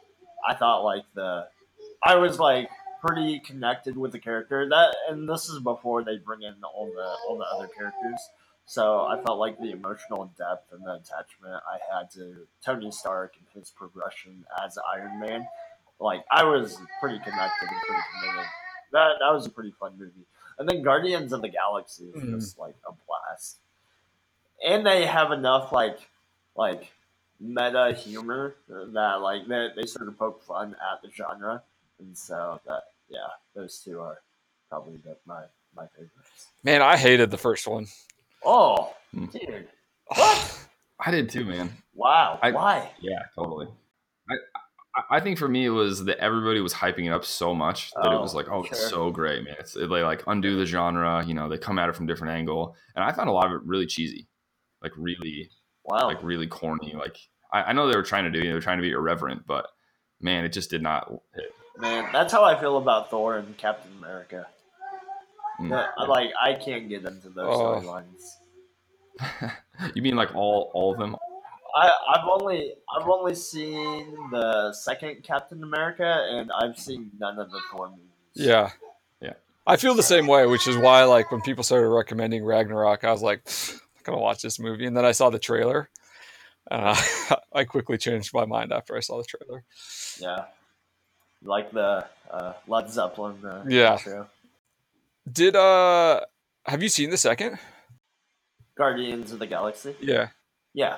[0.48, 1.48] I thought like the
[2.04, 2.70] I was like
[3.02, 7.16] pretty connected with the character that, and this is before they bring in all the
[7.28, 8.20] all the other characters.
[8.68, 13.36] So I felt like the emotional depth and the attachment I had to Tony Stark
[13.38, 15.48] and his progression as Iron Man,
[16.00, 18.46] like I was pretty connected and pretty committed.
[18.92, 20.26] That that was a pretty fun movie.
[20.58, 22.40] And then Guardians of the Galaxy is Mhm.
[22.40, 23.58] just like a blast.
[24.66, 26.10] And they have enough like
[26.56, 26.92] like
[27.40, 31.62] meta humor that like they, they sort of poke fun at the genre.
[32.00, 33.20] And so that yeah,
[33.56, 34.20] those two are
[34.70, 35.44] probably the, my
[35.76, 36.48] my favorites.
[36.64, 37.88] Man, I hated the first one.
[38.44, 39.26] Oh, Hmm.
[39.28, 39.68] dude.
[40.18, 41.72] I did too, man.
[41.94, 42.40] Wow.
[42.42, 42.92] I- Why?
[43.00, 43.68] Yeah, totally.
[44.30, 44.34] I,
[44.96, 47.92] I I think for me it was that everybody was hyping it up so much
[47.96, 49.56] that it Oh, was like, oh, it's so great, man.
[49.60, 52.76] It's, they like undo the genre, you know, they come at it from different angle,
[52.96, 54.26] and I found a lot of it really cheesy,
[54.82, 55.50] like really,
[55.86, 56.08] Wow.
[56.08, 56.94] like really corny.
[56.98, 57.18] Like
[57.52, 58.92] I, I know they were trying to do, you know, they were trying to be
[58.92, 59.68] irreverent, but
[60.20, 61.54] man, it just did not hit.
[61.78, 64.48] Man, that's how I feel about Thor and Captain America.
[65.60, 65.70] Mm.
[65.70, 67.82] That- I like I can't get into those Oh.
[67.82, 69.52] storylines.
[69.94, 71.16] you mean like all all of them?
[71.76, 77.52] I, I've only I've only seen the second Captain America, and I've seen none of
[77.52, 78.04] the Thor movies.
[78.34, 78.70] Yeah.
[79.22, 79.34] Yeah.
[79.68, 83.12] I feel the same way, which is why like when people started recommending Ragnarok, I
[83.12, 83.50] was like,
[84.06, 84.86] Not gonna watch this movie.
[84.86, 85.90] And then I saw the trailer.
[86.70, 86.96] Uh,
[87.54, 89.64] I quickly changed my mind after I saw the trailer.
[90.20, 90.46] yeah,
[91.44, 93.44] like the uh, Led Zeppelin.
[93.44, 93.94] Uh, Yeah.
[93.94, 94.30] intro.
[95.32, 96.22] Did uh
[96.66, 97.58] have you seen the second?
[98.78, 99.96] Guardians of the Galaxy.
[100.00, 100.30] Yeah.
[100.74, 100.98] Yeah,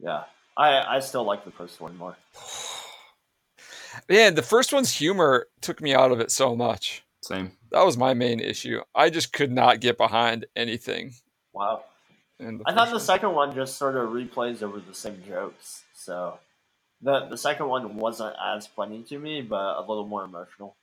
[0.00, 0.24] yeah.
[0.56, 2.16] I I still like the first one more.
[4.08, 7.04] Man, the first one's humor took me out of it so much.
[7.22, 7.52] Same.
[7.70, 8.80] That was my main issue.
[8.94, 11.14] I just could not get behind anything.
[11.52, 11.84] Wow.
[12.38, 13.00] In the I thought the one.
[13.00, 15.84] second one just sort of replays over the same jokes.
[15.94, 16.38] So
[17.00, 20.76] the the second one wasn't as funny to me, but a little more emotional.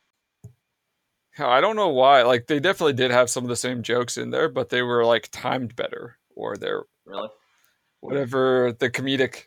[1.37, 2.23] I don't know why.
[2.23, 5.05] Like they definitely did have some of the same jokes in there, but they were
[5.05, 7.29] like timed better, or they're Really?
[8.01, 9.45] whatever the comedic.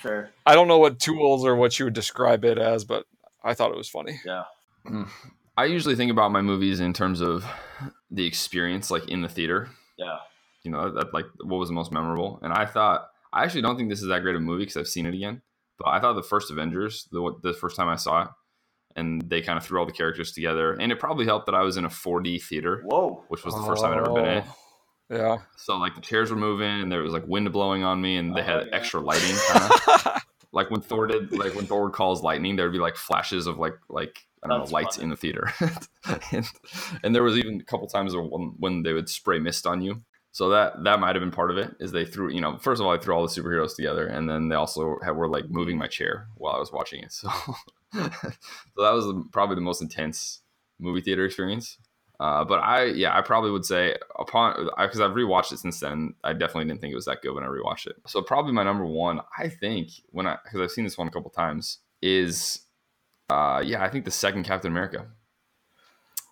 [0.00, 0.30] Sure.
[0.46, 3.06] I don't know what tools or what you would describe it as, but
[3.42, 4.20] I thought it was funny.
[4.24, 4.44] Yeah.
[4.86, 5.04] Hmm.
[5.58, 7.44] I usually think about my movies in terms of
[8.12, 9.68] the experience, like in the theater.
[9.98, 10.18] Yeah.
[10.62, 12.38] You know, that like what was the most memorable.
[12.42, 14.76] And I thought I actually don't think this is that great of a movie because
[14.76, 15.42] I've seen it again.
[15.78, 18.28] But I thought the first Avengers, the the first time I saw it,
[18.94, 20.74] and they kind of threw all the characters together.
[20.74, 23.24] And it probably helped that I was in a 4D theater, Whoa.
[23.28, 24.44] which was the first time I'd ever been in.
[24.46, 25.36] Oh, Yeah.
[25.56, 28.34] So like the chairs were moving, and there was like wind blowing on me, and
[28.36, 28.76] they Oh, had yeah.
[28.76, 29.36] extra lighting.
[29.52, 30.20] Kinda.
[30.52, 33.74] like when Thor did, like when Thor calls lightning, there'd be like flashes of like
[33.88, 35.04] like I don't That's know lights funny.
[35.04, 35.52] in the theater,
[36.32, 36.46] and,
[37.02, 40.02] and there was even a couple times when when they would spray mist on you.
[40.30, 41.74] So that that might have been part of it.
[41.80, 44.28] Is they threw you know first of all they threw all the superheroes together, and
[44.28, 47.12] then they also had, were like moving my chair while I was watching it.
[47.90, 48.04] So
[48.74, 50.42] so that was probably the most intense
[50.78, 51.78] movie theater experience.
[52.20, 56.14] Uh, but I, yeah, I probably would say upon because I've rewatched it since then.
[56.24, 57.96] I definitely didn't think it was that good when I rewatched it.
[58.06, 61.10] So probably my number one, I think when I because I've seen this one a
[61.12, 62.60] couple times is,
[63.30, 65.06] uh, yeah, I think the second Captain America.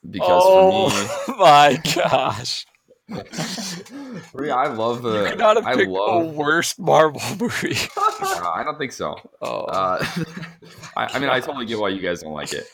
[0.09, 2.67] Because oh my gosh.
[3.09, 5.23] for me, for me, I love the.
[5.23, 6.25] you could not have I picked love.
[6.25, 7.77] a worse Marvel movie.
[7.97, 9.17] Uh, I don't think so.
[9.41, 9.63] Oh.
[9.65, 10.05] Uh,
[10.97, 12.67] I, I mean, I totally get why you guys don't like it,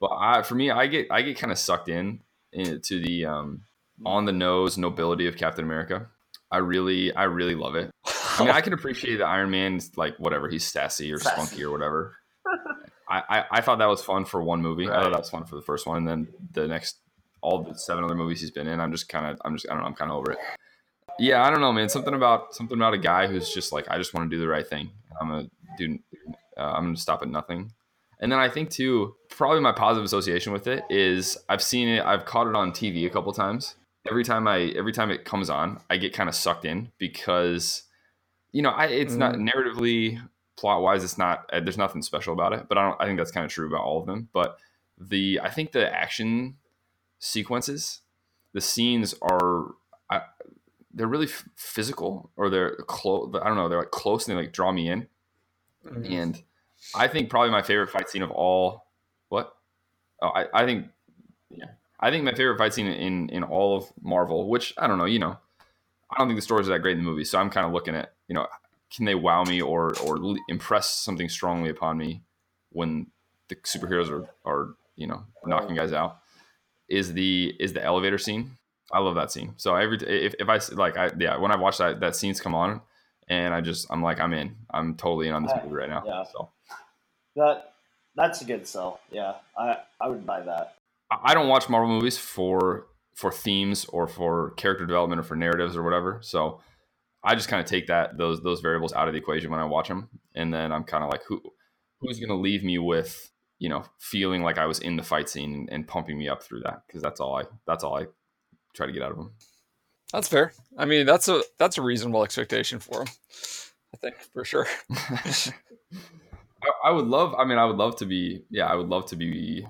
[0.00, 2.20] but I, for me, I get I get kind of sucked in
[2.52, 3.62] into the um,
[4.04, 6.08] on the nose nobility of Captain America.
[6.50, 7.90] I really, I really love it.
[8.06, 11.34] I mean, I can appreciate the Iron Man's like whatever he's sassy or Sassy.
[11.46, 12.16] spunky or whatever.
[13.10, 14.88] I, I, I thought that was fun for one movie.
[14.88, 16.98] I thought that was fun for the first one, and then the next
[17.42, 19.74] all the seven other movies he's been in, I'm just kind of, I'm just, I
[19.74, 20.38] don't know, I'm kind of over it.
[21.18, 21.88] Yeah, I don't know, man.
[21.88, 24.48] Something about something about a guy who's just like, I just want to do the
[24.48, 24.90] right thing.
[25.20, 25.98] I'm gonna do,
[26.56, 27.72] uh, I'm gonna stop at nothing.
[28.20, 32.04] And then I think too, probably my positive association with it is I've seen it,
[32.04, 33.76] I've caught it on TV a couple times.
[34.08, 37.82] Every time I, every time it comes on, I get kind of sucked in because,
[38.52, 40.20] you know, I it's not narratively
[40.60, 42.66] plot wise, it's not uh, there's nothing special about it.
[42.68, 44.28] But I don't, I think that's kind of true about all of them.
[44.32, 44.58] But
[44.98, 46.56] the I think the action
[47.18, 48.02] sequences,
[48.52, 49.74] the scenes are.
[50.10, 50.22] I,
[50.92, 53.34] they're really f- physical, or they're close.
[53.40, 53.68] I don't know.
[53.68, 55.06] They're like close, and they like draw me in.
[56.04, 56.42] And
[56.94, 58.86] I think probably my favorite fight scene of all.
[59.28, 59.54] What?
[60.20, 60.88] Oh, I, I think,
[61.48, 64.98] yeah, I think my favorite fight scene in in all of Marvel, which I don't
[64.98, 65.38] know, you know,
[66.10, 67.72] I don't think the stories are that great in the movie, so I'm kind of
[67.72, 68.46] looking at, you know,
[68.94, 72.22] can they wow me or or impress something strongly upon me
[72.70, 73.08] when
[73.48, 76.18] the superheroes are are you know knocking guys out?
[76.88, 78.52] Is the is the elevator scene?
[78.92, 79.54] I love that scene.
[79.58, 82.54] So every if, if I like I yeah when I watch that that scenes come
[82.54, 82.82] on
[83.28, 86.04] and I just I'm like I'm in I'm totally in on this movie right now.
[86.06, 86.24] Yeah.
[86.32, 86.50] So
[87.36, 87.74] That
[88.16, 89.00] that's a good sell.
[89.10, 90.76] Yeah, I I would buy that.
[91.10, 95.76] I don't watch Marvel movies for for themes or for character development or for narratives
[95.76, 96.20] or whatever.
[96.22, 96.60] So
[97.22, 99.64] I just kind of take that those those variables out of the equation when I
[99.64, 101.40] watch them, and then I'm kind of like, who
[102.00, 105.28] who's going to leave me with you know feeling like I was in the fight
[105.28, 108.06] scene and, and pumping me up through that because that's all I that's all I
[108.74, 109.32] try to get out of them.
[110.12, 110.52] That's fair.
[110.76, 113.08] I mean, that's a that's a reasonable expectation for him.
[113.94, 114.66] I think for sure.
[116.62, 117.34] I, I would love.
[117.38, 118.44] I mean, I would love to be.
[118.50, 119.66] Yeah, I would love to be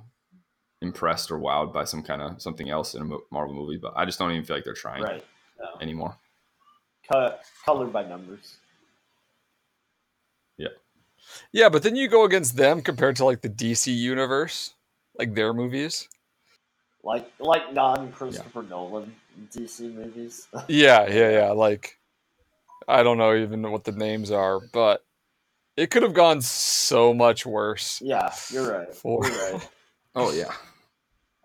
[0.83, 4.05] impressed or wowed by some kind of something else in a Marvel movie, but I
[4.05, 5.25] just don't even feel like they're trying Right.
[5.59, 5.67] No.
[5.81, 6.17] anymore.
[7.11, 8.57] Cut colored by numbers.
[10.57, 10.68] Yeah,
[11.53, 14.75] yeah, but then you go against them compared to like the DC universe,
[15.18, 16.09] like their movies.
[17.03, 19.14] Like like non Christopher Nolan
[19.53, 20.46] DC movies.
[20.68, 21.51] Yeah, yeah, yeah.
[21.53, 21.99] Like
[22.87, 25.05] I don't know even what the names are, but
[25.77, 28.01] it could have gone so much worse.
[28.05, 28.94] yeah, you're right.
[28.94, 29.68] For- You're right.
[30.14, 30.53] Oh yeah,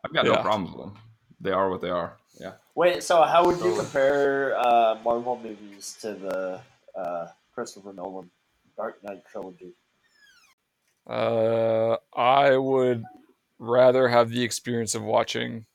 [0.03, 0.97] I've got no problems with them.
[1.39, 2.17] They are what they are.
[2.39, 2.53] Yeah.
[2.75, 3.79] Wait, so how would you Totally.
[3.79, 6.59] compare uh, Marvel movies to the
[6.99, 8.29] uh, Christopher Nolan
[8.75, 9.73] Dark Knight trilogy?
[11.07, 13.03] Uh, I would
[13.59, 15.65] rather have the experience of watching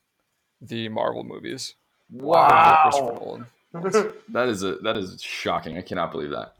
[0.61, 1.75] the Marvel movies.
[2.15, 3.47] over Christopher Nolan.
[4.33, 5.79] That is a that is shocking.
[5.79, 6.55] I cannot believe that.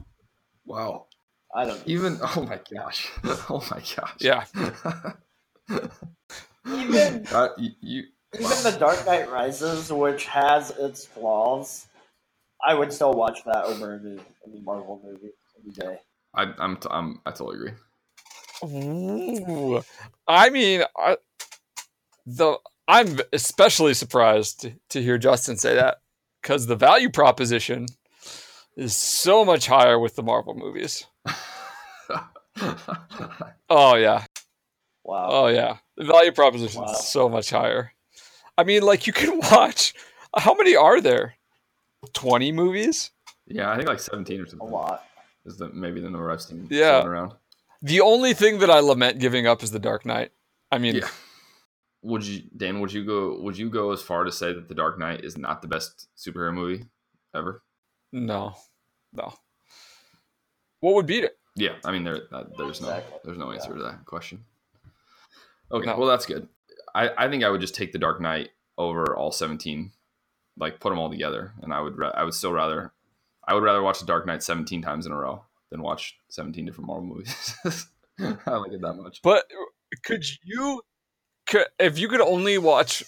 [0.65, 1.07] Wow.
[1.55, 1.81] I don't.
[1.87, 3.11] Even oh my gosh.
[3.51, 4.15] Oh my gosh.
[4.21, 4.45] Yeah,
[6.67, 8.03] Even Uh, you, you
[8.35, 11.87] even the Dark Knight Rises, which has its flaws,
[12.65, 15.99] I would still watch that over any, any Marvel movie any day.
[16.35, 17.73] I, I'm t- I'm I totally agree.
[18.65, 19.83] Ooh.
[20.29, 21.17] I mean, I,
[22.27, 25.99] the I'm especially surprised to, to hear Justin say that
[26.43, 27.87] because the value proposition
[28.77, 31.07] is so much higher with the Marvel movies.
[33.73, 34.25] Oh yeah,
[35.05, 35.29] Wow.
[35.31, 36.91] oh yeah, the value proposition Wow.
[36.91, 37.93] is so much higher.
[38.61, 39.95] I mean, like you can watch.
[40.37, 41.35] How many are there?
[42.13, 43.11] Twenty movies.
[43.47, 44.69] yeah, I think like 17 or something.
[44.69, 45.05] a lot.
[45.45, 47.03] is the maybe the number I've seen Yeah.
[47.05, 47.33] around.
[47.83, 50.33] The only thing that I lament giving up is the Dark Knight.
[50.71, 51.09] I mean, Yeah.
[52.03, 52.81] Would you Dan?
[52.81, 53.41] Would you go?
[53.41, 56.09] Would you go as far to say that The Dark Knight is not the best
[56.17, 56.85] superhero movie
[57.35, 57.63] ever?
[58.13, 58.55] no,
[59.13, 59.33] no.
[60.81, 61.37] What would beat it?
[61.57, 63.77] Yeah, I mean there uh, there's no there's no answer Yeah.
[63.79, 64.45] to that question.
[65.73, 65.99] Okay, No.
[65.99, 66.49] well that's good.
[66.95, 69.93] I, I think I would just take the Dark Knight over all 17,
[70.59, 72.93] like put them all together, and I would ra- I would still rather
[73.47, 76.65] I would rather watch the Dark Knight 17 times in a row than watch 17
[76.67, 77.55] different Marvel movies.
[78.47, 79.23] I like it that much.
[79.23, 79.45] But
[80.05, 80.83] could you,
[81.47, 83.03] could, if you could only watch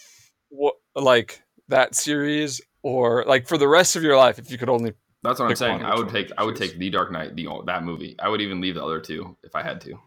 [0.49, 4.69] what like that series, or like for the rest of your life, if you could
[4.69, 5.83] only, That's what I'm saying.
[5.83, 8.17] I would take I would take the Dark Knight, the that movie.
[8.19, 9.99] I would even leave the other two if I had to,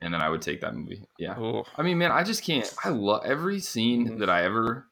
[0.00, 1.04] and then I would take that movie.
[1.18, 1.36] Yeah.
[1.38, 2.72] oh, I mean, man, I just can't.
[2.84, 4.18] I love every scene Mhm.
[4.20, 4.86] that I ever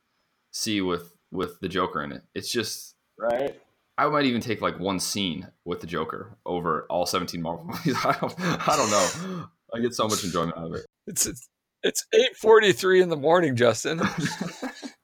[0.52, 2.22] see with with the Joker in it.
[2.34, 3.60] It's just right?
[3.98, 7.96] I might even take like one scene with the Joker over all 17 Marvel movies.
[8.04, 9.46] I don't, I don't know.
[9.74, 10.86] I get so much enjoyment out of it.
[11.06, 11.48] it's it's
[11.82, 14.00] it's eight forty three in the morning, Justin.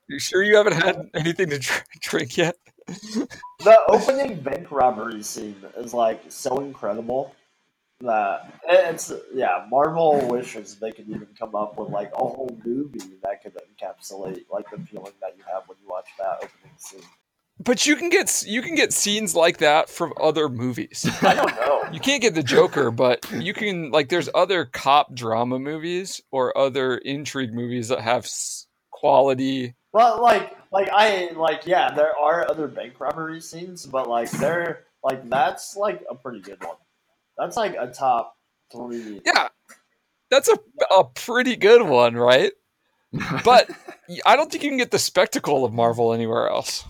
[0.07, 1.59] You sure you haven't had anything to
[2.03, 2.57] drink yet?
[2.87, 7.35] The opening bank robbery scene is like so incredible
[8.01, 9.67] that it's yeah.
[9.71, 14.45] Marvel wishes they could even come up with like a whole movie that could encapsulate
[14.51, 17.01] like the feeling that you have when you watch that opening scene.
[17.61, 21.09] But you can get you can get scenes like that from other movies.
[21.23, 21.83] I don't know.
[21.93, 26.57] You can't get the Joker, but you can like there's other cop drama movies or
[26.59, 28.27] other intrigue movies that have
[28.91, 29.75] quality.
[29.93, 34.85] Well, like, like I like, yeah, there are other bank robbery scenes, but like, they're
[35.05, 36.77] like that's like a pretty good one.
[37.39, 38.37] That's like a top
[38.73, 39.21] three.
[39.25, 39.49] Yeah,
[40.31, 40.59] that's a
[40.95, 42.53] a pretty good one, right?
[43.45, 43.71] But
[44.27, 46.85] I don't think you can get the spectacle of Marvel anywhere else.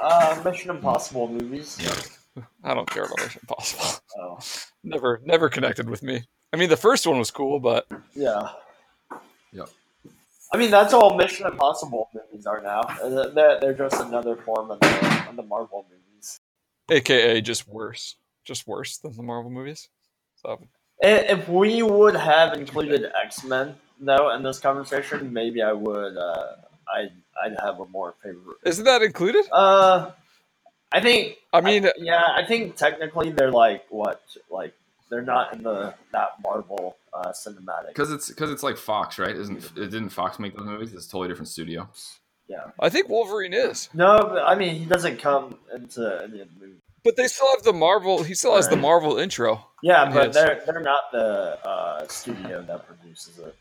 [0.00, 1.78] Uh, Mission Impossible movies.
[1.82, 2.42] yeah.
[2.62, 4.00] I don't care about Mission Impossible.
[4.18, 4.38] Oh,
[4.84, 6.22] Never never connected with me.
[6.52, 8.50] I mean, the first one was cool, but yeah.
[9.52, 9.68] Yep.
[10.52, 12.80] I mean, that's all Mission Impossible movies are now.
[12.80, 16.38] Uh, They're, they're just another form of the, of the Marvel movies.
[16.90, 18.14] AKA just worse,
[18.44, 19.88] just worse than the Marvel movies.
[20.36, 20.60] So
[21.00, 26.16] If we would have included X Men though in this conversation, maybe I would.
[26.16, 26.46] Uh,
[26.88, 27.08] I
[27.42, 28.58] I'd have a more favorite.
[28.64, 29.44] isn't that included?
[29.50, 30.10] Uh,
[30.92, 34.74] I think I mean, yeah, I think technically they're like what, like
[35.10, 37.88] they're not in the that Marvel uh, cinematic.
[37.88, 39.34] Because it's because it's like Fox, right?
[39.34, 40.92] Isn't it didn't Fox make those movies?
[40.92, 41.88] It's a totally different studio.
[42.46, 46.66] Yeah, I think Wolverine is, no, I mean he doesn't come into any of the
[46.66, 46.80] movie.
[47.04, 48.22] But they still have the Marvel.
[48.22, 49.64] He still has the Marvel intro.
[49.82, 50.34] Yeah, but Yes.
[50.34, 53.54] they're they're not the uh, studio that produces it.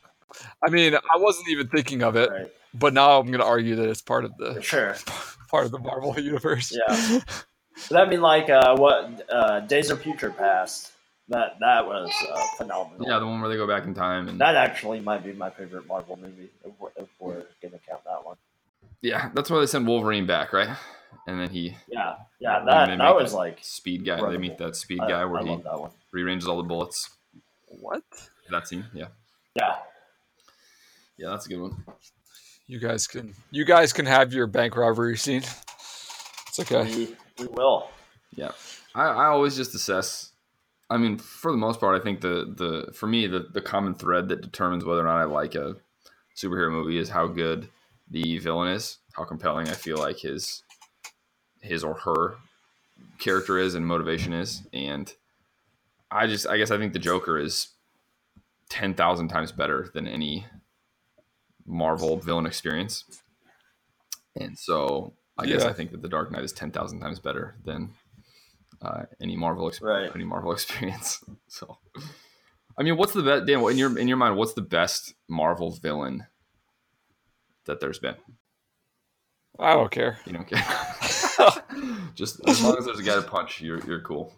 [0.66, 2.52] I mean, I wasn't even thinking of it, Right?
[2.74, 4.96] but now I'm going to argue that it's part of the Sure.
[5.50, 6.76] part of the Marvel universe.
[6.76, 7.20] Yeah.
[7.90, 10.92] But I mean, like uh, what uh, Days of Future Past.
[11.30, 13.08] That that was uh, phenomenal.
[13.08, 15.50] Yeah, the one where they go back in time and that actually might be my
[15.50, 18.36] favorite Marvel movie if we're, if we're gonna count that one.
[19.02, 20.68] yeah, that's why they sent Wolverine back, right?
[21.28, 24.20] And then he Yeah, yeah, And that they that was like speed guy.
[24.30, 25.92] They meet that speed I, guy where I he love that one.
[26.12, 27.10] rearranges all the bullets.
[27.68, 28.04] What?
[28.52, 29.08] That scene, yeah,
[29.56, 29.76] Yeah,
[31.18, 31.84] yeah, that's a good one.
[32.68, 35.44] You guys can you guys can have your bank robbery scene.
[36.48, 36.84] It's okay.
[36.84, 37.90] we we will.
[38.36, 38.52] Yeah,
[38.94, 40.32] I, I always just assess.
[40.90, 43.96] I mean, for the most part, I think the the for me the the common
[43.96, 45.76] thread that determines whether or not I like a
[46.36, 47.70] superhero movie is how good
[48.10, 50.64] the villain is, how compelling I feel like his
[51.64, 52.36] his or her
[53.20, 55.12] character is and motivation is, and
[56.12, 57.70] I just I guess I think the Joker is
[58.70, 60.46] ten thousand times better than any
[61.66, 63.06] Marvel villain experience,
[64.36, 67.56] and so I guess I think that the Dark Knight is ten thousand times better
[67.66, 67.94] than
[68.82, 70.12] uh, any Marvel exp- Right.
[70.14, 71.24] any Marvel experience.
[71.48, 71.78] So,
[72.78, 73.48] I mean, what's the best?
[73.48, 76.28] Dan, in your in your mind, what's the best Marvel villain
[77.66, 78.16] that there's been?
[79.60, 80.18] I don't care.
[80.26, 80.64] You don't care.
[82.16, 84.36] Just as long as there's a guy to punch, you're you're cool.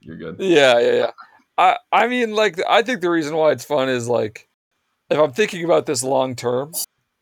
[0.00, 0.36] You're good.
[0.38, 1.10] Yeah, yeah, yeah.
[1.56, 4.48] I I mean, like, I think the reason why it's fun is like,
[5.10, 6.72] if I'm thinking about this long term,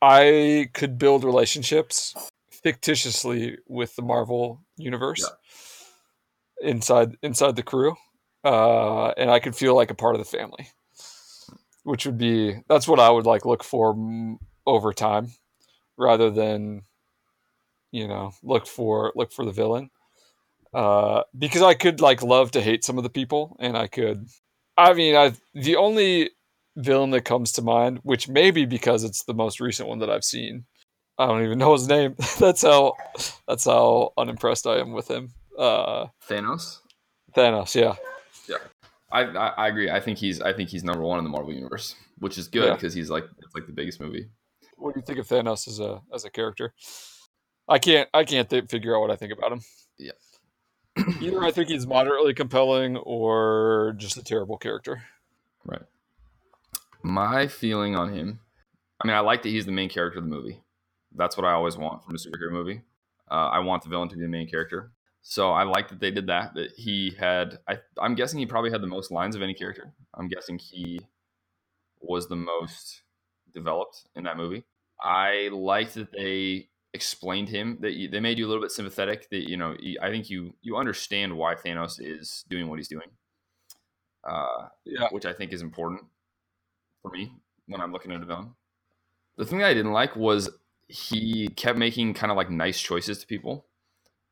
[0.03, 2.14] I could build relationships
[2.51, 5.28] fictitiously with the Marvel universe
[6.61, 7.95] inside inside the crew,
[8.45, 10.68] uh, and I could feel like a part of the family,
[11.84, 13.97] which would be that's what I would like look for
[14.66, 15.28] over time,
[15.97, 16.82] rather than,
[17.93, 19.91] you know, look for look for the villain
[20.74, 24.26] uh, because I could like love to hate some of the people, and I could.
[24.76, 26.30] I mean, I the only
[26.76, 30.11] villain that comes to mind, which may be because it's the most recent one that
[30.11, 30.66] I've seen.
[31.18, 32.14] I don't even know his name.
[32.39, 32.95] that's how
[33.49, 35.32] that's how unimpressed I am with him.
[35.59, 36.80] Uh, Thanos.
[37.34, 37.95] Thanos, yeah,
[39.11, 39.91] I, I I agree.
[39.91, 42.64] I think he's I think he's number one in the Marvel universe, which is good
[42.66, 42.74] Yeah.
[42.74, 44.26] because he's like it's like the biggest movie.
[44.76, 46.74] What do you think of Thanos as a as a character?
[47.69, 49.61] I can't I can't th- figure out what I think about him.
[49.99, 50.12] Yeah.
[51.21, 55.03] Either I think he's moderately compelling or just a terrible character.
[55.64, 55.83] Right.
[57.03, 58.41] My feeling on him,
[59.01, 60.62] I mean, I like that he's the main character of the movie.
[61.14, 62.83] That's what I always want from a superhero movie.
[63.31, 64.93] Uh, I want the villain to be the main character.
[65.23, 66.55] So I like that they did that.
[66.55, 69.93] That he had, I, I'm guessing he probably had the most lines of any character.
[70.14, 71.01] I'm guessing he
[72.01, 73.03] was the most
[73.53, 74.64] developed in that movie.
[75.01, 79.28] I liked that they explained him that you, they made you a little bit sympathetic.
[79.30, 83.09] That you know, I think you you understand why Thanos is doing what he's doing.
[84.24, 85.09] Uh, Yeah.
[85.11, 86.03] which I think is important
[87.03, 87.32] for me
[87.66, 88.55] when I'm looking at a villain.
[89.37, 90.51] The thing that I didn't like was
[90.89, 93.66] he kept making kind of like nice choices to people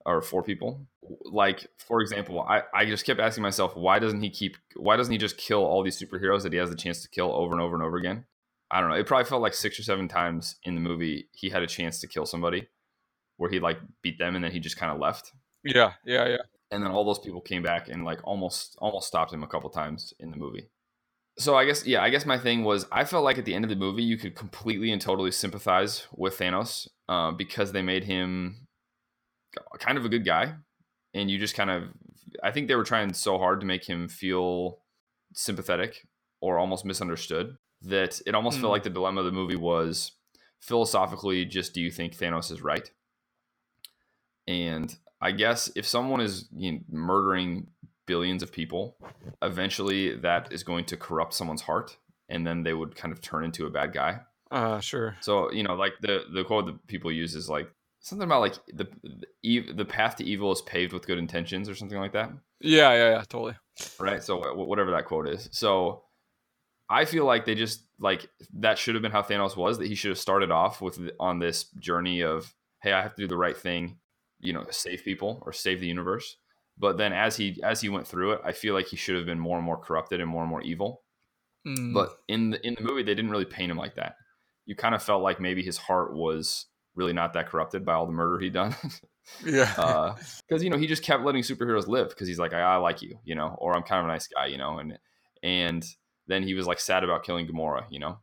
[0.05, 0.87] or for people.
[1.25, 5.13] Like, for example, I, I just kept asking myself, why doesn't he keep, why doesn't
[5.13, 7.61] he just kill all these superheroes that he has the chance to kill over and
[7.61, 8.25] over and over again?
[8.75, 8.97] I don't know.
[8.97, 12.01] It probably felt like six or seven times in the movie he had a chance
[12.01, 12.67] to kill somebody
[13.37, 15.31] where he like beat them and then he just kind of left.
[15.63, 16.43] Yeah, yeah, yeah.
[16.73, 19.71] And then all those people came back and like almost almost stopped him a couple
[19.71, 20.71] times in the movie.
[21.39, 23.65] So I guess yeah, I guess my thing was I felt like at the end
[23.65, 28.03] of the movie you could completely and totally sympathize with Thanos uh, because they made
[28.03, 28.67] him
[29.79, 30.53] kind of a good guy,
[31.15, 31.85] and you just kind of
[32.43, 34.79] I think they were trying so hard to make him feel
[35.33, 36.09] sympathetic
[36.41, 37.57] or almost misunderstood
[37.89, 38.75] that it almost felt Mm.
[38.75, 40.13] like the dilemma of the movie was
[40.61, 42.91] philosophically just do you think Thanos is right?
[44.47, 47.69] And I guess if someone is you know, murdering
[48.07, 48.97] billions of people,
[49.43, 51.97] eventually that is going to corrupt someone's heart,
[52.29, 54.21] and then they would kind of turn into a bad guy.
[54.51, 55.17] Uh, sure.
[55.21, 57.71] So you know, like the the quote that people use is like
[58.01, 58.87] something about like the
[59.43, 62.31] the, the path to evil is paved with good intentions or something like that,
[62.61, 63.23] Yeah, yeah, yeah.
[63.29, 63.55] Totally.
[63.99, 64.23] right?
[64.23, 65.49] So whatever that quote is.
[65.53, 66.03] So
[66.89, 68.29] I feel like they just like
[68.59, 69.79] that should have been how Thanos was.
[69.79, 73.23] That he should have started off with on this journey of hey, I have to
[73.23, 73.99] do the right thing,
[74.41, 76.37] you know, save people or save the universe.
[76.77, 79.27] But then as he as he went through it, I feel like he should have
[79.27, 81.03] been more and more corrupted and more and more evil.
[81.67, 81.95] Mm.
[81.95, 84.17] But in the in the movie, they didn't really paint him like that.
[84.67, 88.07] You kind of felt like maybe his heart was really not that corrupted by all
[88.07, 88.75] the murder he'd done.
[89.45, 90.15] yeah,
[90.49, 93.03] because you know he just kept letting superheroes live because he's like I, I like
[93.03, 94.99] you you know or i'm kind of a nice guy you know and
[95.43, 95.85] and
[96.27, 98.19] then he was like sad about killing Gamora you know?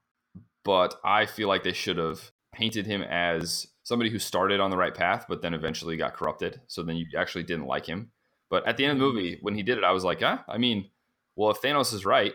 [0.64, 4.78] But i feel like they should have painted him as somebody who started on the
[4.78, 6.62] right path but then eventually got corrupted.
[6.68, 8.12] So then you actually didn't like him.
[8.50, 10.44] But at the end of the movie when he did it i was like ah
[10.50, 10.90] i mean
[11.38, 12.34] well if thanos is right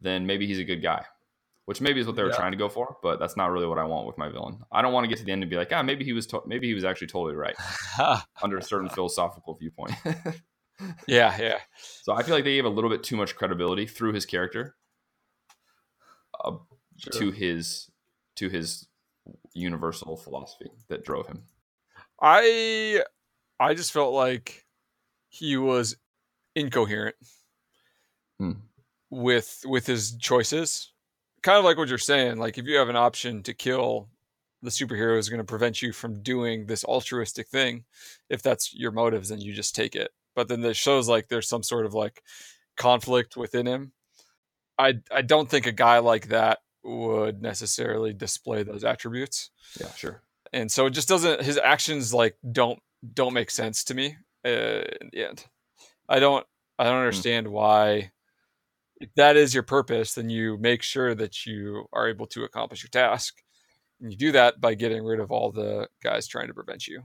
[0.00, 1.04] then maybe he's a good guy
[1.66, 2.36] which maybe is what they were Yeah.
[2.36, 4.60] trying to go for but that's not really what i want with my villain.
[4.72, 6.26] I don't want to get to the end and be like ah maybe he was
[6.28, 7.54] to- maybe he was actually totally right
[8.42, 9.92] under a certain philosophical viewpoint.
[11.06, 11.58] yeah, yeah.
[12.02, 14.76] so I feel like they gave a little bit too much credibility through his character
[16.44, 16.56] uh,
[16.96, 17.12] Sure.
[17.12, 17.90] to his
[18.36, 18.88] to his
[19.54, 21.44] universal philosophy that drove him.
[22.20, 23.04] I
[23.60, 24.66] I just felt like
[25.28, 25.96] he was
[26.56, 27.16] incoherent
[28.38, 28.52] Hmm.
[29.10, 30.92] with with his choices.
[31.42, 32.38] Kind of like what you're saying.
[32.38, 34.08] Like if you have an option to kill
[34.62, 37.84] the superhero is going to prevent you from doing this altruistic thing,
[38.28, 40.10] if that's your motives, then you just take it.
[40.34, 42.22] But then it shows like there's some sort of like
[42.76, 43.92] conflict within him.
[44.78, 49.50] I I don't think a guy like that would necessarily display those attributes.
[49.80, 50.22] Yeah, sure.
[50.52, 52.78] and so it just doesn't his actions like don't
[53.14, 54.16] don't make sense to me
[54.46, 55.44] uh, in the end.
[56.08, 56.46] I don't
[56.78, 58.12] i don't understand why
[59.00, 62.82] if that is your purpose then you make sure that you are able to accomplish
[62.82, 63.42] your task.
[64.00, 67.02] And you do that by getting rid of all the guys trying to prevent you.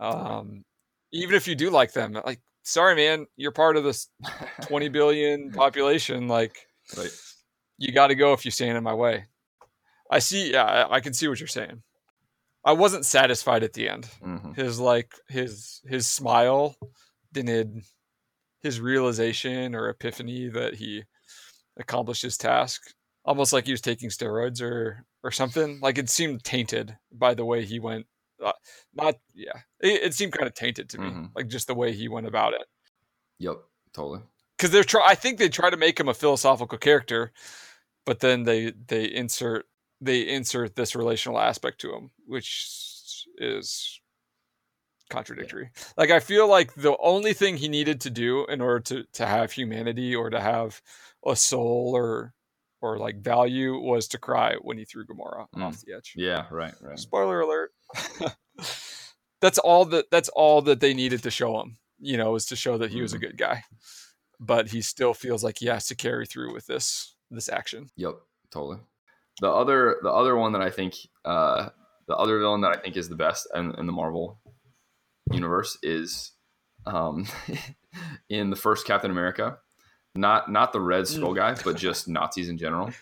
[0.00, 0.64] Um
[1.12, 4.08] even if you do like them like sorry man you're part of this
[4.62, 6.56] 20 billion population like
[6.96, 7.10] Right.
[7.78, 9.24] you got to go if you stand in my way.
[10.10, 10.52] I see.
[10.52, 11.82] Yeah, I, I can see what you're saying.
[12.64, 14.06] I wasn't satisfied at the end.
[14.22, 16.76] hmm His like his his smile
[17.32, 17.84] didn't
[18.60, 21.04] his realization or epiphany that he
[21.78, 22.82] accomplished his task.
[23.24, 25.78] Almost like he was taking steroids or or something.
[25.80, 28.06] Like it seemed tainted by the way he went.
[28.44, 28.52] Uh,
[28.94, 29.52] not yeah.
[29.80, 31.08] It, it seemed kind of tainted to me.
[31.08, 31.30] Mhm.
[31.36, 32.62] Like just the way he went about it
[33.38, 33.56] Yep.
[33.92, 34.20] Totally.
[34.56, 35.06] because they're try.
[35.06, 37.32] I think they try to make him a philosophical character,
[38.06, 39.66] but then they they insert
[40.00, 44.00] they insert this relational aspect to him, which is
[45.10, 45.70] contradictory.
[45.96, 49.26] Like I feel like the only thing he needed to do in order to to
[49.26, 50.80] have humanity or to have
[51.26, 52.32] a soul or
[52.80, 55.62] or like value was to cry when he threw Gamora Mm.
[55.62, 56.14] off the edge.
[56.16, 56.46] Yeah.
[56.50, 56.74] Right.
[56.80, 56.98] Right.
[56.98, 57.72] Spoiler alert.
[59.40, 61.78] that's all that that's all that they needed to show him.
[61.98, 63.64] You know, was to show that he was a good guy.
[64.40, 67.90] But he still feels like he has to carry through with this this action.
[67.96, 68.14] Yep,
[68.50, 68.78] totally.
[69.40, 71.70] The other the other one that I think uh
[72.08, 74.40] the other villain that I think is the best in, in the Marvel
[75.30, 76.32] universe is
[76.86, 77.26] um
[78.28, 79.58] in the first Captain America.
[80.14, 82.92] Not not the Red Skull guy, but just Nazis in general.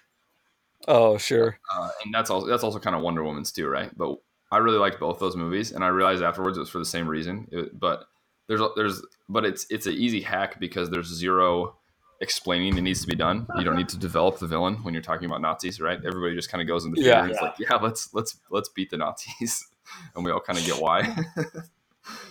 [0.88, 1.59] Oh, sure.
[1.74, 3.91] uh, and that's also that's also kind of Wonder Woman's too, right?
[3.97, 4.16] But
[4.51, 7.07] I really liked both those movies, and I realized afterwards it was for the same
[7.09, 7.49] reason.
[7.53, 8.05] It- but
[8.49, 11.77] there's there's but it's it's an easy hack because there's zero
[12.21, 13.47] explaining that needs to be done.
[13.57, 15.99] You don't need to develop the villain when you're talking about Nazis, right?
[16.05, 17.23] Everybody just kind of goes in the theater Yeah.
[17.23, 19.67] and it's like, yeah, let's let's let's beat the Nazis,
[20.15, 21.17] and we all kind of get why.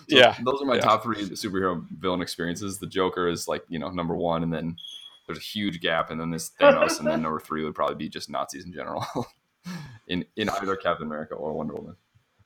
[0.09, 0.81] So Yeah, those are my yeah.
[0.81, 2.79] top three superhero villain experiences.
[2.79, 4.75] The Joker is like you know number one, and then
[5.27, 8.09] there's a huge gap, and then this Thanos, and then number three would probably be
[8.09, 9.05] just Nazis in general,
[10.07, 11.95] in in either Captain America or Wonder Woman.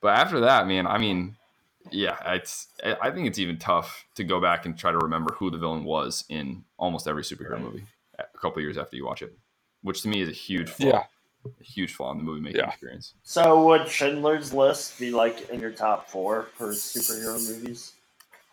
[0.03, 1.37] But after that, man, I mean,
[1.89, 5.33] yeah, it's I I think it's even tough to go back and try to remember
[5.33, 7.85] who the villain was in almost every superhero movie
[8.19, 9.33] a couple years after you watch it,
[9.81, 11.03] which to me is a huge flaw, Yeah.
[11.57, 12.67] a huge flaw in the movie making Yeah.
[12.67, 13.13] experience.
[13.23, 17.93] So would Schindler's List be like in your top four for superhero movies?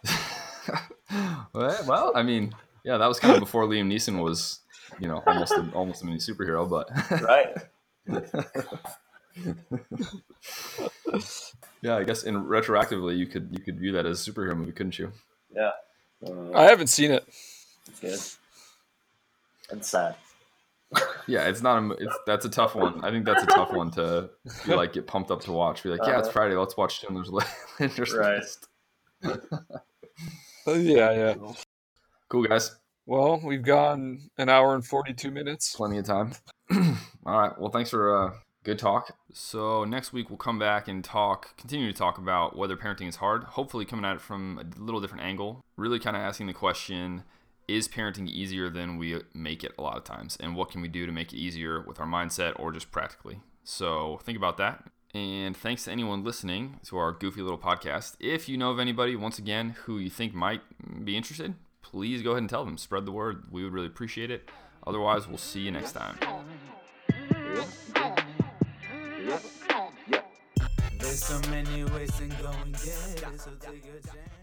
[1.52, 4.60] well, well, I mean, yeah, that was kind of before Liam Neeson was,
[5.00, 6.88] you know, almost a, almost a mini superhero, but
[7.20, 7.56] Right.
[11.82, 14.72] yeah, I guess in retroactively you could you could view that as a superhero movie,
[14.72, 15.12] couldn't you?
[15.58, 15.70] Uh,
[16.54, 17.24] I haven't seen it.
[17.88, 18.20] it's good.
[19.72, 20.16] And sad.
[21.28, 23.04] Yeah, it's not a it's that's a tough one.
[23.04, 24.30] I think that's a tough one to
[24.66, 25.82] be like get pumped up to watch.
[25.84, 26.32] Be like, yeah, it's Uh-huh.
[26.32, 27.44] Friday, let's watch Schindler's Li-
[27.78, 28.42] Schindler's Right.
[30.66, 31.34] Uh, yeah, yeah.
[32.28, 35.74] Cool guys, Well, we've gone an hour and 42 minutes.
[35.74, 36.32] plenty of time.
[37.24, 38.32] All right, well, thanks for uh,
[38.64, 39.16] good talk.
[39.32, 43.16] So next week we'll come back and talk, continue to talk about whether parenting is
[43.16, 43.44] hard.
[43.44, 45.64] Hopefully, coming at it from a little different angle.
[45.76, 47.24] Really, kind of asking the question:
[47.68, 50.88] Is parenting easier than we make it a lot of times, and what can we
[50.88, 53.40] do to make it easier with our mindset or just practically?
[53.64, 54.84] So think about that.
[55.12, 58.14] And thanks to anyone listening to our goofy little podcast.
[58.20, 60.62] If you know of anybody, once again, who you think might
[61.04, 62.78] be interested, please go ahead and tell them.
[62.78, 63.44] Spread the word.
[63.50, 64.48] We would really appreciate it.
[64.86, 66.16] Otherwise, we'll see you next time.
[70.98, 74.39] There's so many ways to go and get it, so take your chance.